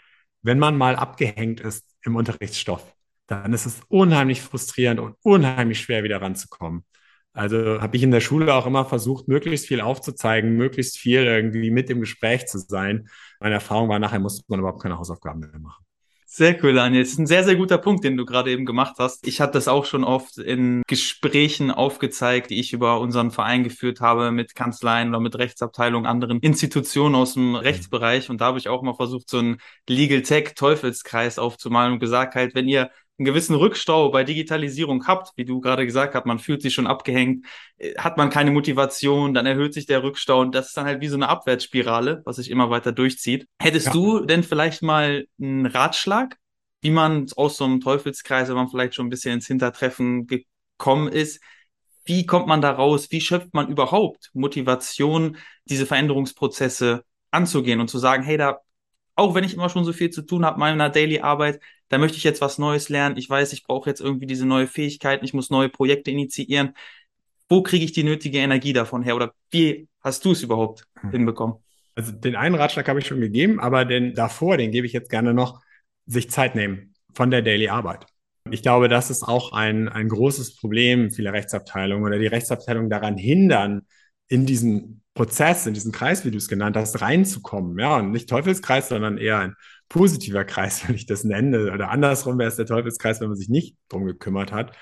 Wenn 0.43 0.59
man 0.59 0.77
mal 0.77 0.97
abgehängt 0.97 1.61
ist 1.61 1.88
im 2.05 2.17
Unterrichtsstoff, 2.17 2.95
dann 3.27 3.53
ist 3.53 3.67
es 3.67 3.81
unheimlich 3.89 4.43
frustrierend 4.43 5.01
und 5.01 5.17
unheimlich 5.23 5.81
schwer, 5.81 6.05
wieder 6.05 6.21
ranzukommen. 6.23 6.85
Also 7.33 7.81
habe 7.81 7.97
ich 7.97 8.03
in 8.03 8.11
der 8.11 8.21
Schule 8.21 8.53
auch 8.55 8.67
immer 8.67 8.85
versucht, 8.85 9.29
möglichst 9.29 9.67
viel 9.67 9.81
aufzuzeigen, 9.81 10.57
möglichst 10.57 10.99
viel 10.99 11.25
irgendwie 11.25 11.71
mit 11.71 11.91
im 11.91 12.01
Gespräch 12.01 12.47
zu 12.47 12.59
sein. 12.59 13.09
Meine 13.39 13.55
Erfahrung 13.55 13.89
war, 13.89 13.99
nachher 13.99 14.19
musste 14.19 14.43
man 14.49 14.61
überhaupt 14.61 14.83
keine 14.83 14.99
Hausaufgaben 14.99 15.41
mehr 15.41 15.59
machen. 15.61 15.85
Sehr 16.31 16.63
cool, 16.63 16.75
Daniel. 16.75 17.03
Das 17.03 17.13
ist 17.13 17.19
ein 17.19 17.27
sehr, 17.27 17.43
sehr 17.43 17.57
guter 17.57 17.79
Punkt, 17.79 18.05
den 18.05 18.19
du 18.19 18.27
gerade 18.27 18.51
eben 18.51 18.67
gemacht 18.67 18.97
hast. 18.99 19.27
Ich 19.27 19.41
hatte 19.41 19.55
das 19.55 19.67
auch 19.67 19.87
schon 19.87 20.05
oft 20.05 20.37
in 20.37 20.83
Gesprächen 20.87 21.71
aufgezeigt, 21.71 22.51
die 22.51 22.61
ich 22.61 22.75
über 22.75 23.01
unseren 23.01 23.31
Verein 23.31 23.65
geführt 23.65 24.03
habe 24.03 24.31
mit 24.31 24.55
Kanzleien 24.55 25.09
oder 25.09 25.21
mit 25.21 25.39
Rechtsabteilungen, 25.39 26.07
anderen 26.07 26.39
Institutionen 26.41 27.15
aus 27.15 27.33
dem 27.33 27.55
Rechtsbereich. 27.55 28.29
Und 28.29 28.43
da 28.43 28.47
habe 28.47 28.59
ich 28.59 28.69
auch 28.69 28.83
mal 28.83 28.93
versucht, 28.95 29.31
so 29.31 29.39
einen 29.39 29.57
Legal 29.89 30.21
Tech 30.21 30.53
Teufelskreis 30.55 31.39
aufzumalen 31.39 31.95
und 31.95 31.99
gesagt 31.99 32.35
halt, 32.35 32.55
wenn 32.55 32.69
ihr 32.69 32.91
einen 33.19 33.27
gewissen 33.27 33.57
Rückstau 33.57 34.11
bei 34.11 34.23
Digitalisierung 34.23 35.07
habt, 35.07 35.33
wie 35.37 35.45
du 35.45 35.61
gerade 35.61 35.85
gesagt 35.85 36.15
hast, 36.15 36.27
man 36.27 36.39
fühlt 36.39 36.63
sich 36.63 36.73
schon 36.73 36.87
abgehängt, 36.87 37.47
äh, 37.77 37.95
hat 37.97 38.17
man 38.17 38.31
keine 38.31 38.51
Motivation, 38.51 39.35
dann 39.35 39.47
erhöht 39.47 39.75
sich 39.75 39.87
der 39.87 40.03
Rückstau 40.03 40.41
und 40.41 40.55
das 40.55 40.69
ist 40.69 40.77
dann 40.77 40.87
halt 40.87 41.01
wie 41.01 41.09
so 41.09 41.17
eine 41.17 41.29
Abwärtsspirale, 41.29 42.23
was 42.25 42.37
sich 42.37 42.51
immer 42.51 42.71
weiter 42.71 42.93
durchzieht. 42.93 43.47
Hättest 43.61 43.87
ja. 43.87 43.93
du 43.93 44.21
denn 44.21 44.43
vielleicht 44.43 44.83
mal 44.83 45.27
einen 45.41 45.67
Ratschlag, 45.67 46.37
wie 46.81 46.91
man 46.91 47.27
aus 47.37 47.57
so 47.57 47.65
einem 47.65 47.81
Teufelskreis, 47.81 48.49
wenn 48.49 48.57
man 48.57 48.69
vielleicht 48.69 48.95
schon 48.95 49.07
ein 49.07 49.11
bisschen 49.11 49.35
ins 49.35 49.49
Hintertreffen 49.49 50.27
gekommen 50.27 51.09
ist, 51.09 51.43
wie 52.05 52.25
kommt 52.25 52.47
man 52.47 52.63
da 52.63 52.71
raus? 52.71 53.09
Wie 53.11 53.21
schöpft 53.21 53.53
man 53.53 53.69
überhaupt 53.69 54.31
Motivation, 54.33 55.37
diese 55.65 55.85
Veränderungsprozesse 55.85 57.05
anzugehen 57.31 57.81
und 57.81 57.89
zu 57.91 57.99
sagen, 57.99 58.23
hey, 58.23 58.39
da 58.39 58.61
auch 59.19 59.35
wenn 59.35 59.45
ich 59.45 59.55
immer 59.55 59.69
schon 59.69 59.85
so 59.85 59.93
viel 59.93 60.11
zu 60.11 60.23
tun 60.23 60.45
habe 60.47 60.61
meiner 60.61 60.91
Daily 60.91 61.21
Arbeit, 61.21 61.61
da 61.89 61.99
möchte 61.99 62.17
ich 62.17 62.25
jetzt 62.25 62.41
was 62.41 62.59
Neues 62.59 62.89
lernen. 62.89 63.17
Ich 63.17 63.29
weiß, 63.29 63.53
ich 63.53 63.65
brauche 63.65 63.89
jetzt 63.89 64.01
irgendwie 64.01 64.27
diese 64.27 64.47
neue 64.47 64.67
Fähigkeiten, 64.67 65.25
ich 65.25 65.35
muss 65.35 65.51
neue 65.51 65.69
Projekte 65.69 66.11
initiieren. 66.11 66.75
Wo 67.49 67.63
kriege 67.63 67.85
ich 67.85 67.93
die 67.93 68.05
nötige 68.05 68.39
Energie 68.39 68.73
davon 68.73 69.03
her? 69.03 69.17
Oder 69.17 69.33
wie 69.51 69.89
hast 70.03 70.25
du 70.25 70.33
es 70.33 70.43
überhaupt 70.43 70.85
hm. 71.01 71.11
hinbekommen? 71.11 71.57
Also 71.95 72.13
den 72.13 72.37
einen 72.37 72.55
Ratschlag 72.55 72.89
habe 72.89 73.01
ich 73.01 73.07
schon 73.07 73.21
gegeben, 73.21 73.59
aber 73.59 73.85
den 73.85 74.15
davor, 74.15 74.57
den 74.57 74.71
gebe 74.71 74.87
ich 74.87 74.93
jetzt 74.93 75.11
gerne 75.11 75.35
noch, 75.35 75.61
sich 76.07 76.31
Zeit 76.31 76.55
nehmen 76.55 76.95
von 77.13 77.31
der 77.31 77.43
Daily 77.43 77.69
Arbeit. 77.69 78.07
Ich 78.51 78.63
glaube, 78.63 78.89
das 78.89 79.11
ist 79.11 79.25
auch 79.25 79.53
ein, 79.53 79.89
ein 79.89 80.09
großes 80.09 80.57
Problem 80.57 81.11
vieler 81.11 81.33
Rechtsabteilungen 81.33 82.05
oder 82.05 82.19
die 82.19 82.27
Rechtsabteilungen 82.27 82.89
daran 82.89 83.17
hindern, 83.17 83.83
in 84.29 84.47
diesen 84.47 85.03
Prozess, 85.15 85.67
in 85.67 85.75
diesen 85.75 85.93
Kreis, 85.93 86.25
wie 86.25 86.31
du 86.31 86.39
es 86.39 86.49
genannt 86.49 86.77
hast, 86.77 87.01
reinzukommen. 87.01 87.79
Ja, 87.79 87.97
und 87.97 88.13
nicht 88.13 88.29
Teufelskreis, 88.29 88.89
sondern 88.89 89.19
eher 89.19 89.39
ein 89.39 89.55
positiver 89.89 90.45
Kreis, 90.45 90.83
wenn 90.89 90.95
ich 90.97 91.07
das 91.07 91.25
nenne. 91.25 91.73
Oder 91.73 91.91
andersrum 91.91 92.39
wäre 92.39 92.49
es 92.49 92.57
der 92.57 92.67
Teufelskreis, 92.67 93.21
wenn 93.21 93.29
man 93.29 93.37
sich 93.37 93.49
nicht 93.49 93.77
drum 93.89 94.07
gekümmert 94.07 94.53
hat. 94.53 94.77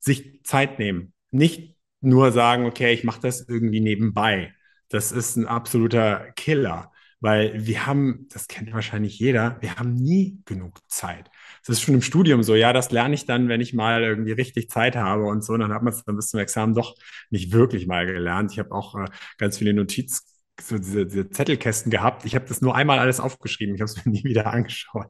Sich 0.00 0.42
Zeit 0.44 0.78
nehmen. 0.78 1.12
Nicht 1.30 1.76
nur 2.00 2.32
sagen, 2.32 2.66
okay, 2.66 2.92
ich 2.92 3.04
mache 3.04 3.20
das 3.20 3.48
irgendwie 3.48 3.80
nebenbei. 3.80 4.54
Das 4.88 5.12
ist 5.12 5.36
ein 5.36 5.46
absoluter 5.46 6.32
Killer. 6.36 6.92
Weil 7.20 7.66
wir 7.66 7.84
haben, 7.86 8.28
das 8.32 8.46
kennt 8.46 8.72
wahrscheinlich 8.72 9.18
jeder, 9.18 9.56
wir 9.60 9.74
haben 9.74 9.92
nie 9.94 10.40
genug 10.44 10.78
Zeit. 10.88 11.28
Das 11.66 11.76
ist 11.76 11.82
schon 11.82 11.94
im 11.94 12.02
Studium 12.02 12.44
so, 12.44 12.54
ja, 12.54 12.72
das 12.72 12.92
lerne 12.92 13.14
ich 13.14 13.26
dann, 13.26 13.48
wenn 13.48 13.60
ich 13.60 13.74
mal 13.74 14.04
irgendwie 14.04 14.32
richtig 14.32 14.70
Zeit 14.70 14.94
habe 14.94 15.24
und 15.24 15.42
so. 15.44 15.54
Und 15.54 15.60
dann 15.60 15.72
hat 15.74 15.82
man 15.82 15.92
es 15.92 16.04
dann 16.04 16.14
bis 16.14 16.28
zum 16.28 16.38
Examen 16.38 16.74
doch 16.74 16.94
nicht 17.30 17.52
wirklich 17.52 17.88
mal 17.88 18.06
gelernt. 18.06 18.52
Ich 18.52 18.60
habe 18.60 18.70
auch 18.70 18.94
äh, 18.94 19.06
ganz 19.36 19.58
viele 19.58 19.74
Notiz, 19.74 20.37
so 20.60 20.78
diese, 20.78 21.06
diese 21.06 21.30
Zettelkästen 21.30 21.90
gehabt. 21.90 22.24
Ich 22.24 22.34
habe 22.34 22.46
das 22.46 22.60
nur 22.60 22.74
einmal 22.74 22.98
alles 22.98 23.20
aufgeschrieben. 23.20 23.74
Ich 23.74 23.80
habe 23.80 23.90
es 23.90 24.04
mir 24.04 24.12
nie 24.12 24.24
wieder 24.24 24.46
angeschaut. 24.46 25.08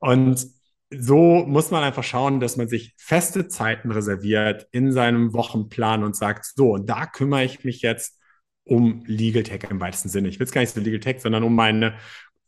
Und 0.00 0.46
so 0.90 1.44
muss 1.46 1.70
man 1.70 1.82
einfach 1.82 2.04
schauen, 2.04 2.40
dass 2.40 2.56
man 2.56 2.68
sich 2.68 2.94
feste 2.96 3.48
Zeiten 3.48 3.90
reserviert 3.90 4.68
in 4.70 4.92
seinem 4.92 5.32
Wochenplan 5.32 6.04
und 6.04 6.14
sagt, 6.14 6.46
so, 6.54 6.74
und 6.74 6.88
da 6.88 7.06
kümmere 7.06 7.44
ich 7.44 7.64
mich 7.64 7.82
jetzt 7.82 8.20
um 8.64 9.04
Legal 9.06 9.42
Tech 9.42 9.62
im 9.70 9.80
weitesten 9.80 10.08
Sinne. 10.08 10.28
Ich 10.28 10.38
will 10.38 10.46
es 10.46 10.52
gar 10.52 10.60
nicht 10.60 10.74
so 10.74 10.80
Legal 10.80 11.00
Tech, 11.00 11.20
sondern 11.20 11.42
um 11.42 11.54
meine 11.54 11.94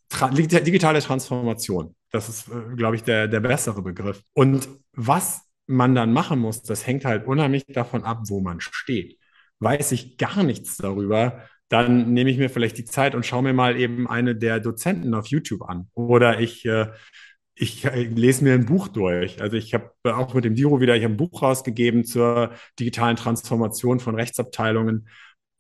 Tra 0.08 0.28
digitale 0.28 1.00
Transformation. 1.00 1.94
Das 2.10 2.28
ist, 2.28 2.48
äh, 2.48 2.76
glaube 2.76 2.96
ich, 2.96 3.02
der, 3.02 3.28
der 3.28 3.40
bessere 3.40 3.82
Begriff. 3.82 4.22
Und 4.32 4.68
was 4.92 5.42
man 5.66 5.94
dann 5.94 6.12
machen 6.12 6.38
muss, 6.38 6.62
das 6.62 6.86
hängt 6.86 7.04
halt 7.04 7.26
unheimlich 7.26 7.66
davon 7.66 8.04
ab, 8.04 8.22
wo 8.28 8.40
man 8.40 8.60
steht. 8.60 9.18
Weiß 9.60 9.92
ich 9.92 10.16
gar 10.16 10.42
nichts 10.44 10.76
darüber, 10.76 11.42
dann 11.68 12.12
nehme 12.12 12.30
ich 12.30 12.38
mir 12.38 12.50
vielleicht 12.50 12.78
die 12.78 12.84
Zeit 12.84 13.14
und 13.14 13.26
schaue 13.26 13.42
mir 13.42 13.52
mal 13.52 13.78
eben 13.78 14.08
eine 14.08 14.34
der 14.34 14.60
Dozenten 14.60 15.14
auf 15.14 15.26
YouTube 15.26 15.62
an. 15.62 15.88
Oder 15.94 16.40
ich, 16.40 16.64
äh, 16.64 16.88
ich 17.54 17.84
äh, 17.84 18.04
lese 18.04 18.44
mir 18.44 18.54
ein 18.54 18.66
Buch 18.66 18.88
durch. 18.88 19.42
Also 19.42 19.56
ich 19.56 19.74
habe 19.74 19.92
auch 20.04 20.34
mit 20.34 20.44
dem 20.44 20.54
Diro 20.54 20.80
wieder, 20.80 20.96
ich 20.96 21.04
habe 21.04 21.14
ein 21.14 21.18
Buch 21.18 21.42
rausgegeben 21.42 22.04
zur 22.04 22.52
digitalen 22.78 23.16
Transformation 23.16 24.00
von 24.00 24.14
Rechtsabteilungen. 24.14 25.08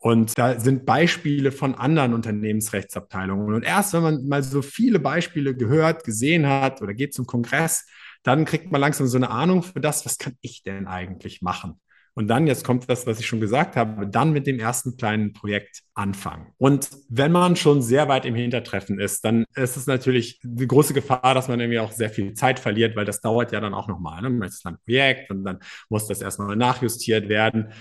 Und 0.00 0.38
da 0.38 0.60
sind 0.60 0.86
Beispiele 0.86 1.50
von 1.50 1.74
anderen 1.74 2.14
Unternehmensrechtsabteilungen. 2.14 3.54
Und 3.54 3.64
erst 3.64 3.92
wenn 3.94 4.02
man 4.02 4.28
mal 4.28 4.42
so 4.42 4.62
viele 4.62 5.00
Beispiele 5.00 5.56
gehört, 5.56 6.04
gesehen 6.04 6.46
hat 6.46 6.80
oder 6.80 6.94
geht 6.94 7.14
zum 7.14 7.26
Kongress, 7.26 7.84
dann 8.22 8.44
kriegt 8.44 8.70
man 8.70 8.80
langsam 8.80 9.08
so 9.08 9.16
eine 9.16 9.30
Ahnung 9.30 9.62
für 9.62 9.80
das, 9.80 10.06
was 10.06 10.18
kann 10.18 10.36
ich 10.40 10.62
denn 10.62 10.86
eigentlich 10.86 11.42
machen? 11.42 11.80
Und 12.18 12.26
dann, 12.26 12.48
jetzt 12.48 12.64
kommt 12.64 12.90
das, 12.90 13.06
was 13.06 13.20
ich 13.20 13.26
schon 13.26 13.40
gesagt 13.40 13.76
habe, 13.76 14.08
dann 14.08 14.32
mit 14.32 14.48
dem 14.48 14.58
ersten 14.58 14.96
kleinen 14.96 15.32
Projekt 15.32 15.82
anfangen. 15.94 16.48
Und 16.58 16.90
wenn 17.08 17.30
man 17.30 17.54
schon 17.54 17.80
sehr 17.80 18.08
weit 18.08 18.26
im 18.26 18.34
Hintertreffen 18.34 18.98
ist, 18.98 19.24
dann 19.24 19.44
ist 19.54 19.76
es 19.76 19.86
natürlich 19.86 20.40
die 20.42 20.66
große 20.66 20.94
Gefahr, 20.94 21.34
dass 21.34 21.46
man 21.46 21.60
irgendwie 21.60 21.78
auch 21.78 21.92
sehr 21.92 22.10
viel 22.10 22.34
Zeit 22.34 22.58
verliert, 22.58 22.96
weil 22.96 23.04
das 23.04 23.20
dauert 23.20 23.52
ja 23.52 23.60
dann 23.60 23.72
auch 23.72 23.86
nochmal. 23.86 24.20
Ne? 24.20 24.30
Man 24.30 24.48
ist 24.48 24.66
ein 24.66 24.78
Projekt 24.84 25.30
und 25.30 25.44
dann 25.44 25.60
muss 25.88 26.08
das 26.08 26.20
erstmal 26.20 26.56
nachjustiert 26.56 27.28
werden 27.28 27.72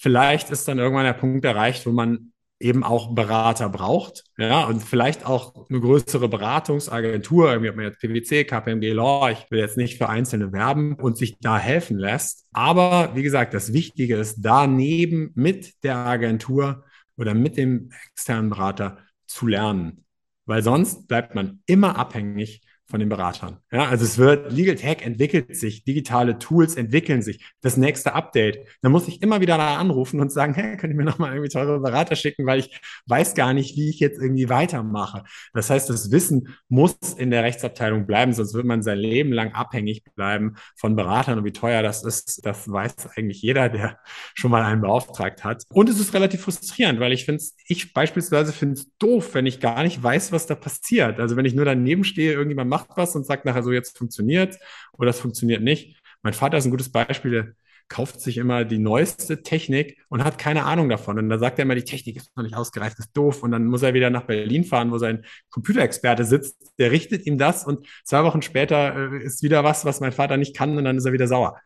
vielleicht 0.00 0.50
ist 0.50 0.66
dann 0.66 0.78
irgendwann 0.78 1.04
der 1.04 1.12
Punkt 1.12 1.44
erreicht, 1.44 1.84
wo 1.84 1.92
man 1.92 2.32
eben 2.60 2.84
auch 2.84 3.14
Berater 3.14 3.70
braucht, 3.70 4.24
ja, 4.36 4.64
und 4.64 4.82
vielleicht 4.82 5.24
auch 5.24 5.68
eine 5.68 5.80
größere 5.80 6.28
Beratungsagentur, 6.28 7.50
irgendwie 7.50 7.70
ob 7.70 7.76
man 7.76 7.86
jetzt 7.86 8.00
PwC, 8.00 8.44
KPMG 8.44 8.92
Law, 8.92 9.30
ich 9.30 9.50
will 9.50 9.58
jetzt 9.58 9.78
nicht 9.78 9.96
für 9.96 10.10
Einzelne 10.10 10.52
werben 10.52 10.94
und 10.94 11.16
sich 11.16 11.38
da 11.40 11.58
helfen 11.58 11.98
lässt. 11.98 12.46
Aber 12.52 13.16
wie 13.16 13.22
gesagt, 13.22 13.54
das 13.54 13.72
Wichtige 13.72 14.16
ist, 14.16 14.40
daneben 14.42 15.32
mit 15.34 15.82
der 15.82 15.96
Agentur 15.96 16.84
oder 17.16 17.34
mit 17.34 17.56
dem 17.56 17.90
externen 18.12 18.50
Berater 18.50 18.98
zu 19.26 19.46
lernen, 19.46 20.04
weil 20.44 20.62
sonst 20.62 21.08
bleibt 21.08 21.34
man 21.34 21.62
immer 21.66 21.96
abhängig 21.98 22.60
von 22.90 23.00
den 23.00 23.08
Beratern. 23.08 23.58
Ja, 23.70 23.86
also 23.86 24.04
es 24.04 24.18
wird, 24.18 24.52
Legal 24.52 24.74
Tech 24.74 24.98
entwickelt 25.02 25.56
sich, 25.56 25.84
digitale 25.84 26.38
Tools 26.38 26.76
entwickeln 26.76 27.22
sich, 27.22 27.44
das 27.60 27.76
nächste 27.76 28.14
Update. 28.14 28.66
Da 28.82 28.88
muss 28.88 29.08
ich 29.08 29.22
immer 29.22 29.40
wieder 29.40 29.56
da 29.56 29.76
anrufen 29.76 30.20
und 30.20 30.32
sagen, 30.32 30.54
hey, 30.54 30.76
könnt 30.76 30.92
ihr 30.92 30.96
mir 30.96 31.04
nochmal 31.04 31.32
irgendwie 31.32 31.50
teure 31.50 31.80
Berater 31.80 32.16
schicken, 32.16 32.46
weil 32.46 32.60
ich 32.60 32.80
weiß 33.06 33.34
gar 33.34 33.54
nicht, 33.54 33.76
wie 33.76 33.90
ich 33.90 34.00
jetzt 34.00 34.20
irgendwie 34.20 34.48
weitermache. 34.48 35.24
Das 35.54 35.70
heißt, 35.70 35.88
das 35.88 36.10
Wissen 36.10 36.48
muss 36.68 36.96
in 37.16 37.30
der 37.30 37.44
Rechtsabteilung 37.44 38.06
bleiben, 38.06 38.32
sonst 38.32 38.54
wird 38.54 38.66
man 38.66 38.82
sein 38.82 38.98
Leben 38.98 39.32
lang 39.32 39.52
abhängig 39.52 40.02
bleiben 40.16 40.56
von 40.76 40.96
Beratern 40.96 41.38
und 41.38 41.44
wie 41.44 41.52
teuer 41.52 41.82
das 41.82 42.04
ist, 42.04 42.44
das 42.44 42.70
weiß 42.70 43.10
eigentlich 43.16 43.40
jeder, 43.42 43.68
der 43.68 43.98
schon 44.34 44.50
mal 44.50 44.62
einen 44.62 44.80
beauftragt 44.80 45.44
hat. 45.44 45.62
Und 45.72 45.88
es 45.88 46.00
ist 46.00 46.12
relativ 46.14 46.42
frustrierend, 46.42 46.98
weil 46.98 47.12
ich 47.12 47.24
finde 47.24 47.42
ich 47.66 47.92
beispielsweise 47.92 48.52
finde 48.52 48.74
es 48.74 48.90
doof, 48.98 49.34
wenn 49.34 49.46
ich 49.46 49.60
gar 49.60 49.82
nicht 49.82 50.02
weiß, 50.02 50.32
was 50.32 50.46
da 50.46 50.54
passiert. 50.54 51.20
Also 51.20 51.36
wenn 51.36 51.44
ich 51.44 51.54
nur 51.54 51.64
daneben 51.64 52.04
stehe, 52.04 52.32
irgendjemand 52.32 52.70
macht 52.70 52.79
macht 52.80 52.96
was 52.96 53.14
und 53.16 53.26
sagt 53.26 53.44
nachher 53.44 53.62
so, 53.62 53.72
jetzt 53.72 53.96
funktioniert 53.96 54.58
oder 54.92 55.06
das 55.06 55.20
funktioniert 55.20 55.62
nicht. 55.62 56.00
Mein 56.22 56.32
Vater 56.32 56.58
ist 56.58 56.66
ein 56.66 56.70
gutes 56.70 56.90
Beispiel, 56.92 57.30
der 57.30 57.48
kauft 57.88 58.20
sich 58.20 58.38
immer 58.38 58.64
die 58.64 58.78
neueste 58.78 59.42
Technik 59.42 59.98
und 60.08 60.22
hat 60.22 60.38
keine 60.38 60.64
Ahnung 60.64 60.88
davon. 60.88 61.18
Und 61.18 61.28
da 61.28 61.38
sagt 61.38 61.58
er 61.58 61.64
immer, 61.64 61.74
die 61.74 61.84
Technik 61.84 62.16
ist 62.16 62.34
noch 62.36 62.44
nicht 62.44 62.54
ausgereift, 62.54 62.98
ist 63.00 63.16
doof. 63.16 63.42
Und 63.42 63.50
dann 63.50 63.66
muss 63.66 63.82
er 63.82 63.94
wieder 63.94 64.10
nach 64.10 64.22
Berlin 64.22 64.64
fahren, 64.64 64.92
wo 64.92 64.98
sein 64.98 65.24
Computerexperte 65.50 66.24
sitzt. 66.24 66.72
Der 66.78 66.92
richtet 66.92 67.26
ihm 67.26 67.36
das 67.36 67.64
und 67.64 67.86
zwei 68.04 68.22
Wochen 68.22 68.42
später 68.42 69.12
äh, 69.12 69.24
ist 69.24 69.42
wieder 69.42 69.64
was, 69.64 69.84
was 69.84 70.00
mein 70.00 70.12
Vater 70.12 70.36
nicht 70.36 70.56
kann 70.56 70.78
und 70.78 70.84
dann 70.84 70.98
ist 70.98 71.04
er 71.04 71.12
wieder 71.12 71.26
sauer. 71.26 71.60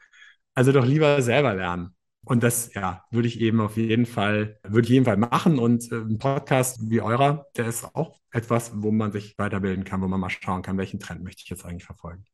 Also 0.54 0.72
doch 0.72 0.86
lieber 0.86 1.20
selber 1.20 1.54
lernen. 1.54 1.94
Und 2.24 2.42
das, 2.42 2.72
ja, 2.74 3.04
würde 3.10 3.28
ich 3.28 3.40
eben 3.40 3.60
auf 3.60 3.76
jeden 3.76 4.06
Fall, 4.06 4.58
würde 4.62 4.86
ich 4.86 4.92
jeden 4.92 5.04
Fall 5.04 5.16
machen. 5.16 5.58
Und 5.58 5.90
äh, 5.92 5.96
ein 5.96 6.18
Podcast 6.18 6.90
wie 6.90 7.00
eurer, 7.00 7.46
der 7.56 7.66
ist 7.66 7.84
auch 7.94 8.18
etwas, 8.30 8.72
wo 8.74 8.90
man 8.90 9.12
sich 9.12 9.36
weiterbilden 9.38 9.84
kann, 9.84 10.00
wo 10.00 10.08
man 10.08 10.20
mal 10.20 10.30
schauen 10.30 10.62
kann, 10.62 10.78
welchen 10.78 11.00
Trend 11.00 11.22
möchte 11.22 11.42
ich 11.44 11.50
jetzt 11.50 11.64
eigentlich 11.64 11.84
verfolgen. 11.84 12.24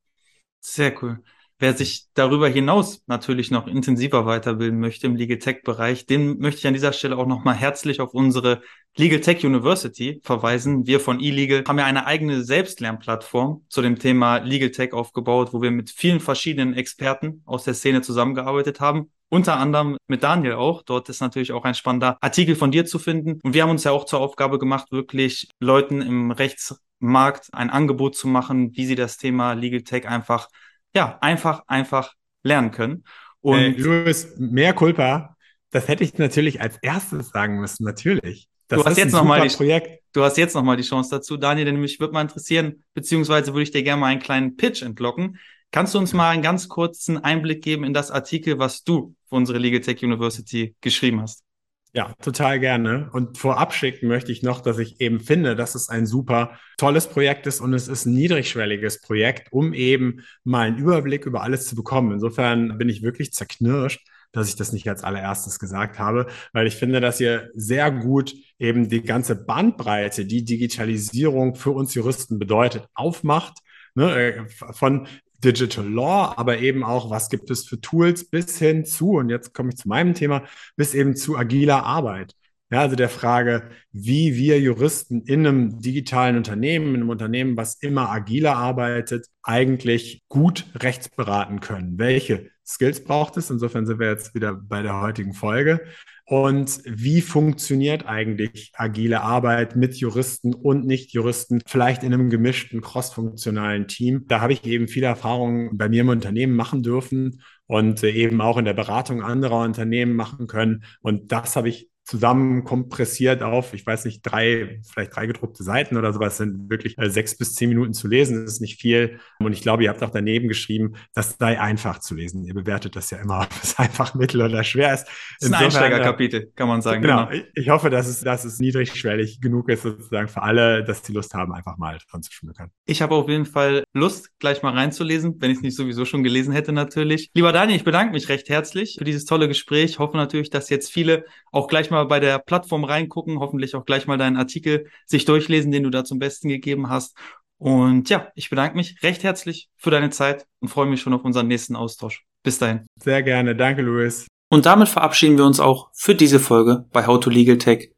Sehr 0.61 0.95
cool. 1.03 1.23
Wer 1.59 1.75
sich 1.75 2.07
darüber 2.15 2.49
hinaus 2.49 3.03
natürlich 3.07 3.51
noch 3.51 3.67
intensiver 3.67 4.25
weiterbilden 4.25 4.81
möchte 4.81 5.07
im 5.07 5.17
Legal 5.17 5.39
Tech 5.39 5.63
Bereich, 5.63 6.07
den 6.07 6.39
möchte 6.39 6.61
ich 6.61 6.67
an 6.67 6.73
dieser 6.73 6.95
Stelle 6.95 7.19
auch 7.19 7.27
nochmal 7.27 7.55
herzlich 7.55 8.01
auf 8.01 8.15
unsere 8.15 8.63
Legal 8.97 9.21
Tech 9.21 9.45
University 9.45 10.21
verweisen. 10.23 10.87
Wir 10.87 11.01
von 11.01 11.21
eLegal 11.21 11.65
haben 11.69 11.79
ja 11.79 11.85
eine 11.85 12.07
eigene 12.07 12.45
Selbstlernplattform 12.45 13.67
zu 13.69 13.83
dem 13.83 13.99
Thema 13.99 14.39
Legal 14.39 14.71
Tech 14.71 14.95
aufgebaut, 14.95 15.53
wo 15.53 15.61
wir 15.61 15.71
mit 15.71 15.91
vielen 15.91 16.21
verschiedenen 16.21 16.73
Experten 16.73 17.43
aus 17.45 17.65
der 17.65 17.75
Szene 17.75 18.01
zusammengearbeitet 18.01 18.81
haben 18.81 19.11
unter 19.31 19.59
anderem 19.59 19.97
mit 20.09 20.23
Daniel 20.23 20.55
auch. 20.55 20.83
Dort 20.83 21.09
ist 21.09 21.21
natürlich 21.21 21.53
auch 21.53 21.65
ein 21.65 21.75
spannender 21.75 22.19
Artikel 22.21 22.57
von 22.57 22.71
dir 22.71 22.85
zu 22.85 22.99
finden. 22.99 23.41
Und 23.43 23.55
wir 23.55 23.63
haben 23.63 23.71
uns 23.71 23.85
ja 23.85 23.93
auch 23.93 24.05
zur 24.05 24.21
Aufgabe 24.21 24.59
gemacht, 24.59 24.93
wirklich 24.93 25.49
Leuten 25.61 26.03
im 26.03 26.33
Rechtsmarkt 26.33 27.49
ein 27.53 27.71
Angebot 27.71 28.17
zu 28.17 28.29
machen, 28.29 28.77
wie 28.77 28.85
sie 28.85 28.97
das 28.97 29.17
Thema 29.17 29.55
Legal 29.55 29.83
Tech 29.83 30.07
einfach, 30.07 30.49
ja, 30.95 31.17
einfach, 31.21 31.63
einfach 31.69 32.15
lernen 32.43 32.73
können. 32.73 33.05
Und 33.41 33.59
äh, 33.59 33.71
Louis, 33.71 34.35
mehr 34.37 34.75
Culpa, 34.75 35.37
das 35.71 35.89
hätte 35.89 36.05
ich 36.05 36.19
natürlich 36.19 36.61
als 36.61 36.77
erstes 36.83 37.31
sagen 37.31 37.61
müssen, 37.61 37.85
natürlich. 37.85 38.49
Das 38.67 38.81
du 38.81 38.85
hast 38.85 38.99
jetzt 38.99 39.13
noch 39.13 39.25
mal 39.25 39.47
die, 39.47 39.55
Projekt. 39.55 40.01
Du 40.13 40.23
hast 40.23 40.37
jetzt 40.37 40.55
noch 40.55 40.63
mal 40.63 40.77
die 40.77 40.83
Chance 40.83 41.11
dazu, 41.11 41.37
Daniel, 41.37 41.67
denn 41.67 41.81
mich 41.81 41.99
würde 41.99 42.13
mal 42.13 42.23
interessieren, 42.23 42.85
beziehungsweise 42.95 43.53
würde 43.53 43.63
ich 43.63 43.71
dir 43.71 43.83
gerne 43.83 44.01
mal 44.01 44.09
einen 44.09 44.21
kleinen 44.21 44.57
Pitch 44.57 44.83
entlocken. 44.83 45.39
Kannst 45.73 45.95
du 45.95 45.99
uns 45.99 46.13
mal 46.13 46.31
einen 46.31 46.43
ganz 46.43 46.69
kurzen 46.69 47.19
Einblick 47.19 47.63
geben 47.63 47.85
in 47.85 47.95
das 47.95 48.11
Artikel, 48.11 48.59
was 48.59 48.83
du 48.83 49.15
für 49.29 49.37
unsere 49.37 49.59
Legal 49.59 49.81
Tech 49.81 50.03
University 50.03 50.75
geschrieben 50.81 51.21
hast? 51.21 51.45
Ja, 51.93 52.13
total 52.23 52.61
gerne. 52.61 53.11
Und 53.13 53.37
vorab 53.39 53.75
schicken 53.75 54.07
möchte 54.07 54.31
ich 54.31 54.43
noch, 54.43 54.61
dass 54.61 54.79
ich 54.79 55.01
eben 55.01 55.19
finde, 55.19 55.57
dass 55.57 55.75
es 55.75 55.89
ein 55.89 56.07
super 56.07 56.59
tolles 56.77 57.09
Projekt 57.09 57.47
ist 57.49 57.61
und 57.61 57.75
es 57.75 57.89
ist 57.89 58.07
ein 58.07 58.15
niedrigschwelliges 58.15 59.01
Projekt, 59.01 59.53
um 59.53 59.73
eben 59.73 60.21
mal 60.45 60.69
einen 60.69 60.79
Überblick 60.79 61.27
über 61.27 61.43
alles 61.43 61.67
zu 61.67 61.75
bekommen. 61.75 62.13
Insofern 62.13 62.79
bin 62.79 62.89
ich 62.89 63.03
wirklich 63.03 63.33
zerknirscht, 63.33 64.07
dass 64.31 64.49
ich 64.49 64.55
das 64.55 64.73
nicht 64.73 64.89
als 64.89 65.03
allererstes 65.03 65.59
gesagt 65.59 65.99
habe, 65.99 66.27
weil 66.53 66.69
ich 66.69 66.77
finde, 66.77 67.01
dass 67.01 67.21
ihr 67.21 67.51
sehr 67.55 67.91
gut 67.91 68.35
eben 68.61 68.89
die 68.89 69.03
ganze 69.03 69.35
Bandbreite, 69.35 70.27
die 70.27 70.45
Digitalisierung 70.45 71.57
für 71.57 71.73
uns 71.73 71.95
Juristen 71.95 72.39
bedeutet, 72.39 72.87
aufmacht. 72.95 73.59
Ne, 73.97 74.15
äh, 74.15 74.45
von 74.73 75.09
Digital 75.45 75.89
Law, 75.89 76.35
aber 76.37 76.59
eben 76.59 76.85
auch, 76.85 77.11
was 77.11 77.31
gibt 77.31 77.51
es 77.51 77.67
für 77.67 77.81
Tools 77.81 78.29
bis 78.29 78.59
hin 78.59 78.85
zu, 78.85 79.13
und 79.13 79.31
jetzt 79.31 79.55
komme 79.55 79.71
ich 79.71 79.77
zu 79.77 79.89
meinem 79.89 80.15
Thema, 80.15 80.45
bis 80.77 80.95
eben 80.95 81.17
zu 81.17 81.37
agiler 81.37 81.85
Arbeit. 81.85 82.35
Ja, 82.73 82.83
also 82.83 82.95
der 82.95 83.09
Frage, 83.09 83.69
wie 83.91 84.37
wir 84.37 84.61
Juristen 84.61 85.23
in 85.23 85.45
einem 85.45 85.81
digitalen 85.81 86.37
Unternehmen, 86.37 86.95
in 86.95 87.01
einem 87.01 87.11
Unternehmen, 87.11 87.57
was 87.57 87.75
immer 87.75 88.11
agiler 88.11 88.55
arbeitet, 88.57 89.27
eigentlich 89.43 90.23
gut 90.29 90.67
rechtsberaten 90.79 91.59
können. 91.59 91.99
Welche 91.99 92.51
Skills 92.71 93.03
braucht 93.03 93.37
es? 93.37 93.51
Insofern 93.51 93.87
sind 93.87 93.99
wir 93.99 94.09
jetzt 94.09 94.35
wieder 94.35 94.55
bei 94.55 94.83
der 94.83 95.01
heutigen 95.01 95.35
Folge. 95.35 95.81
Und 96.25 96.81
wie 96.85 97.21
funktioniert 97.23 98.07
eigentlich 98.07 98.71
agile 98.77 99.21
Arbeit 99.23 99.75
mit 99.75 99.97
Juristen 99.97 100.55
und 100.55 100.87
Nicht-Juristen, 100.87 101.61
vielleicht 101.67 102.05
in 102.05 102.15
einem 102.15 102.31
gemischten, 102.31 102.81
crossfunktionalen 102.81 103.89
Team? 103.89 104.27
Da 104.29 104.41
habe 104.41 104.53
ich 104.53 104.65
eben 104.65 104.87
viele 104.87 105.09
Erfahrungen 105.09 105.77
bei 105.77 105.89
mir 105.89 106.03
im 106.03 106.09
Unternehmen 106.09 106.55
machen 106.55 106.85
dürfen 106.85 107.43
und 107.67 108.05
eben 108.05 108.41
auch 108.41 108.59
in 108.59 108.65
der 108.65 108.75
Beratung 108.75 109.23
anderer 109.23 109.65
Unternehmen 109.65 110.15
machen 110.15 110.47
können. 110.47 110.85
Und 111.03 111.33
das 111.33 111.57
habe 111.57 111.69
ich 111.69 111.90
zusammen 112.11 112.65
kompressiert 112.65 113.41
auf, 113.41 113.73
ich 113.73 113.87
weiß 113.87 114.05
nicht, 114.05 114.23
drei, 114.23 114.81
vielleicht 114.83 115.15
drei 115.15 115.27
gedruckte 115.27 115.63
Seiten 115.63 115.97
oder 115.97 116.13
sowas, 116.13 116.39
sind 116.39 116.69
wirklich 116.69 116.99
äh, 116.99 117.09
sechs 117.09 117.37
bis 117.37 117.55
zehn 117.55 117.69
Minuten 117.69 117.95
zu 117.95 118.09
lesen. 118.09 118.43
Das 118.43 118.55
ist 118.55 118.61
nicht 118.61 118.81
viel. 118.81 119.21
Und 119.39 119.53
ich 119.53 119.63
glaube, 119.63 119.85
ihr 119.85 119.91
habt 119.91 120.03
auch 120.03 120.11
daneben 120.11 120.49
geschrieben, 120.49 120.95
das 121.15 121.37
sei 121.39 121.61
einfach 121.61 122.01
zu 122.01 122.17
lesen. 122.17 122.45
Ihr 122.45 122.55
bewertet 122.55 122.97
das 122.97 123.11
ja 123.11 123.19
immer, 123.19 123.41
ob 123.43 123.51
es 123.63 123.79
einfach 123.79 124.17
mittel 124.17 124.43
oder 124.43 124.65
schwer 124.65 124.93
ist. 124.93 125.05
Das 125.05 125.49
ist 125.49 125.55
ein 125.55 125.65
Einsteigerkapitel, 125.65 126.51
kann 126.57 126.67
man 126.67 126.83
sagen. 126.83 127.03
Genau. 127.03 127.27
genau. 127.29 127.45
Ich 127.55 127.69
hoffe, 127.69 127.91
dass 127.91 128.09
es, 128.09 128.23
dass 128.23 128.45
es 128.45 128.59
niedrigschwellig 128.59 129.41
genug 129.41 129.69
ist, 129.69 129.83
sozusagen 129.83 130.27
für 130.27 130.43
alle, 130.43 130.83
dass 130.83 131.03
die 131.03 131.13
Lust 131.13 131.35
haben, 131.35 131.53
einfach 131.53 131.77
mal 131.77 131.97
dran 132.11 132.25
zu 132.25 132.33
schmückern. 132.33 132.73
Ich 132.87 133.03
habe 133.03 133.15
auf 133.15 133.29
jeden 133.29 133.47
Fall 133.47 133.85
Lust, 133.93 134.37
gleich 134.41 134.65
mal 134.65 134.73
reinzulesen, 134.73 135.37
wenn 135.39 135.53
ich 135.53 135.59
es 135.59 135.63
nicht 135.63 135.77
sowieso 135.77 136.05
schon 136.05 136.25
gelesen 136.25 136.53
hätte, 136.53 136.73
natürlich. 136.73 137.31
Lieber 137.35 137.53
Daniel, 137.53 137.77
ich 137.77 137.85
bedanke 137.85 138.13
mich 138.13 138.29
recht 138.29 138.49
herzlich 138.49 138.97
für 138.99 139.05
dieses 139.05 139.27
tolle 139.27 139.47
Gespräch. 139.47 139.93
Ich 139.93 139.99
hoffe 140.01 140.17
natürlich, 140.17 140.51
dass 140.51 140.71
jetzt 140.71 140.91
viele 140.91 141.25
auch 141.53 141.69
gleich 141.69 141.91
mal 141.91 142.00
bei 142.07 142.21
der 142.21 142.39
Plattform 142.39 142.85
reingucken, 142.85 143.39
hoffentlich 143.41 143.75
auch 143.75 143.85
gleich 143.85 144.07
mal 144.07 144.19
deinen 144.19 144.37
Artikel 144.37 144.87
sich 145.07 145.25
durchlesen, 145.25 145.73
den 145.73 145.83
du 145.83 145.91
da 145.91 146.05
zum 146.05 146.19
Besten 146.19 146.49
gegeben 146.49 146.89
hast. 146.89 147.17
Und 147.59 148.09
ja, 148.09 148.29
ich 148.35 148.49
bedanke 148.49 148.77
mich 148.77 149.03
recht 149.03 149.23
herzlich 149.23 149.69
für 149.77 149.91
deine 149.91 150.11
Zeit 150.11 150.47
und 150.61 150.69
freue 150.69 150.87
mich 150.87 151.01
schon 151.01 151.13
auf 151.13 151.25
unseren 151.25 151.47
nächsten 151.47 151.77
Austausch. 151.77 152.25
Bis 152.43 152.59
dahin. 152.59 152.87
Sehr 152.97 153.23
gerne. 153.23 153.55
Danke, 153.55 153.83
Luis. 153.83 154.27
Und 154.49 154.67
damit 154.67 154.89
verabschieden 154.89 155.39
wir 155.39 155.45
uns 155.45 155.61
auch 155.61 155.91
für 155.93 156.15
diese 156.15 156.41
Folge 156.41 156.87
bei 156.93 157.07
How 157.07 157.21
to 157.21 157.31
Legal 157.31 157.59
Tech. 157.59 157.93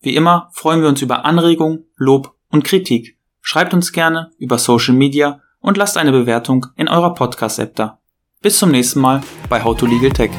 Wie 0.00 0.16
immer 0.16 0.50
freuen 0.52 0.82
wir 0.82 0.88
uns 0.88 1.00
über 1.00 1.24
Anregungen, 1.24 1.86
Lob 1.96 2.34
und 2.50 2.64
Kritik. 2.64 3.16
Schreibt 3.40 3.72
uns 3.72 3.92
gerne 3.92 4.30
über 4.38 4.58
Social 4.58 4.94
Media 4.94 5.40
und 5.60 5.78
lasst 5.78 5.96
eine 5.96 6.12
Bewertung 6.12 6.66
in 6.76 6.88
eurer 6.88 7.14
Podcast-App 7.14 7.74
da. 7.74 8.00
Bis 8.42 8.58
zum 8.58 8.70
nächsten 8.70 9.00
Mal 9.00 9.22
bei 9.48 9.64
How 9.64 9.74
to 9.76 9.86
Legal 9.86 10.10
Tech. 10.10 10.30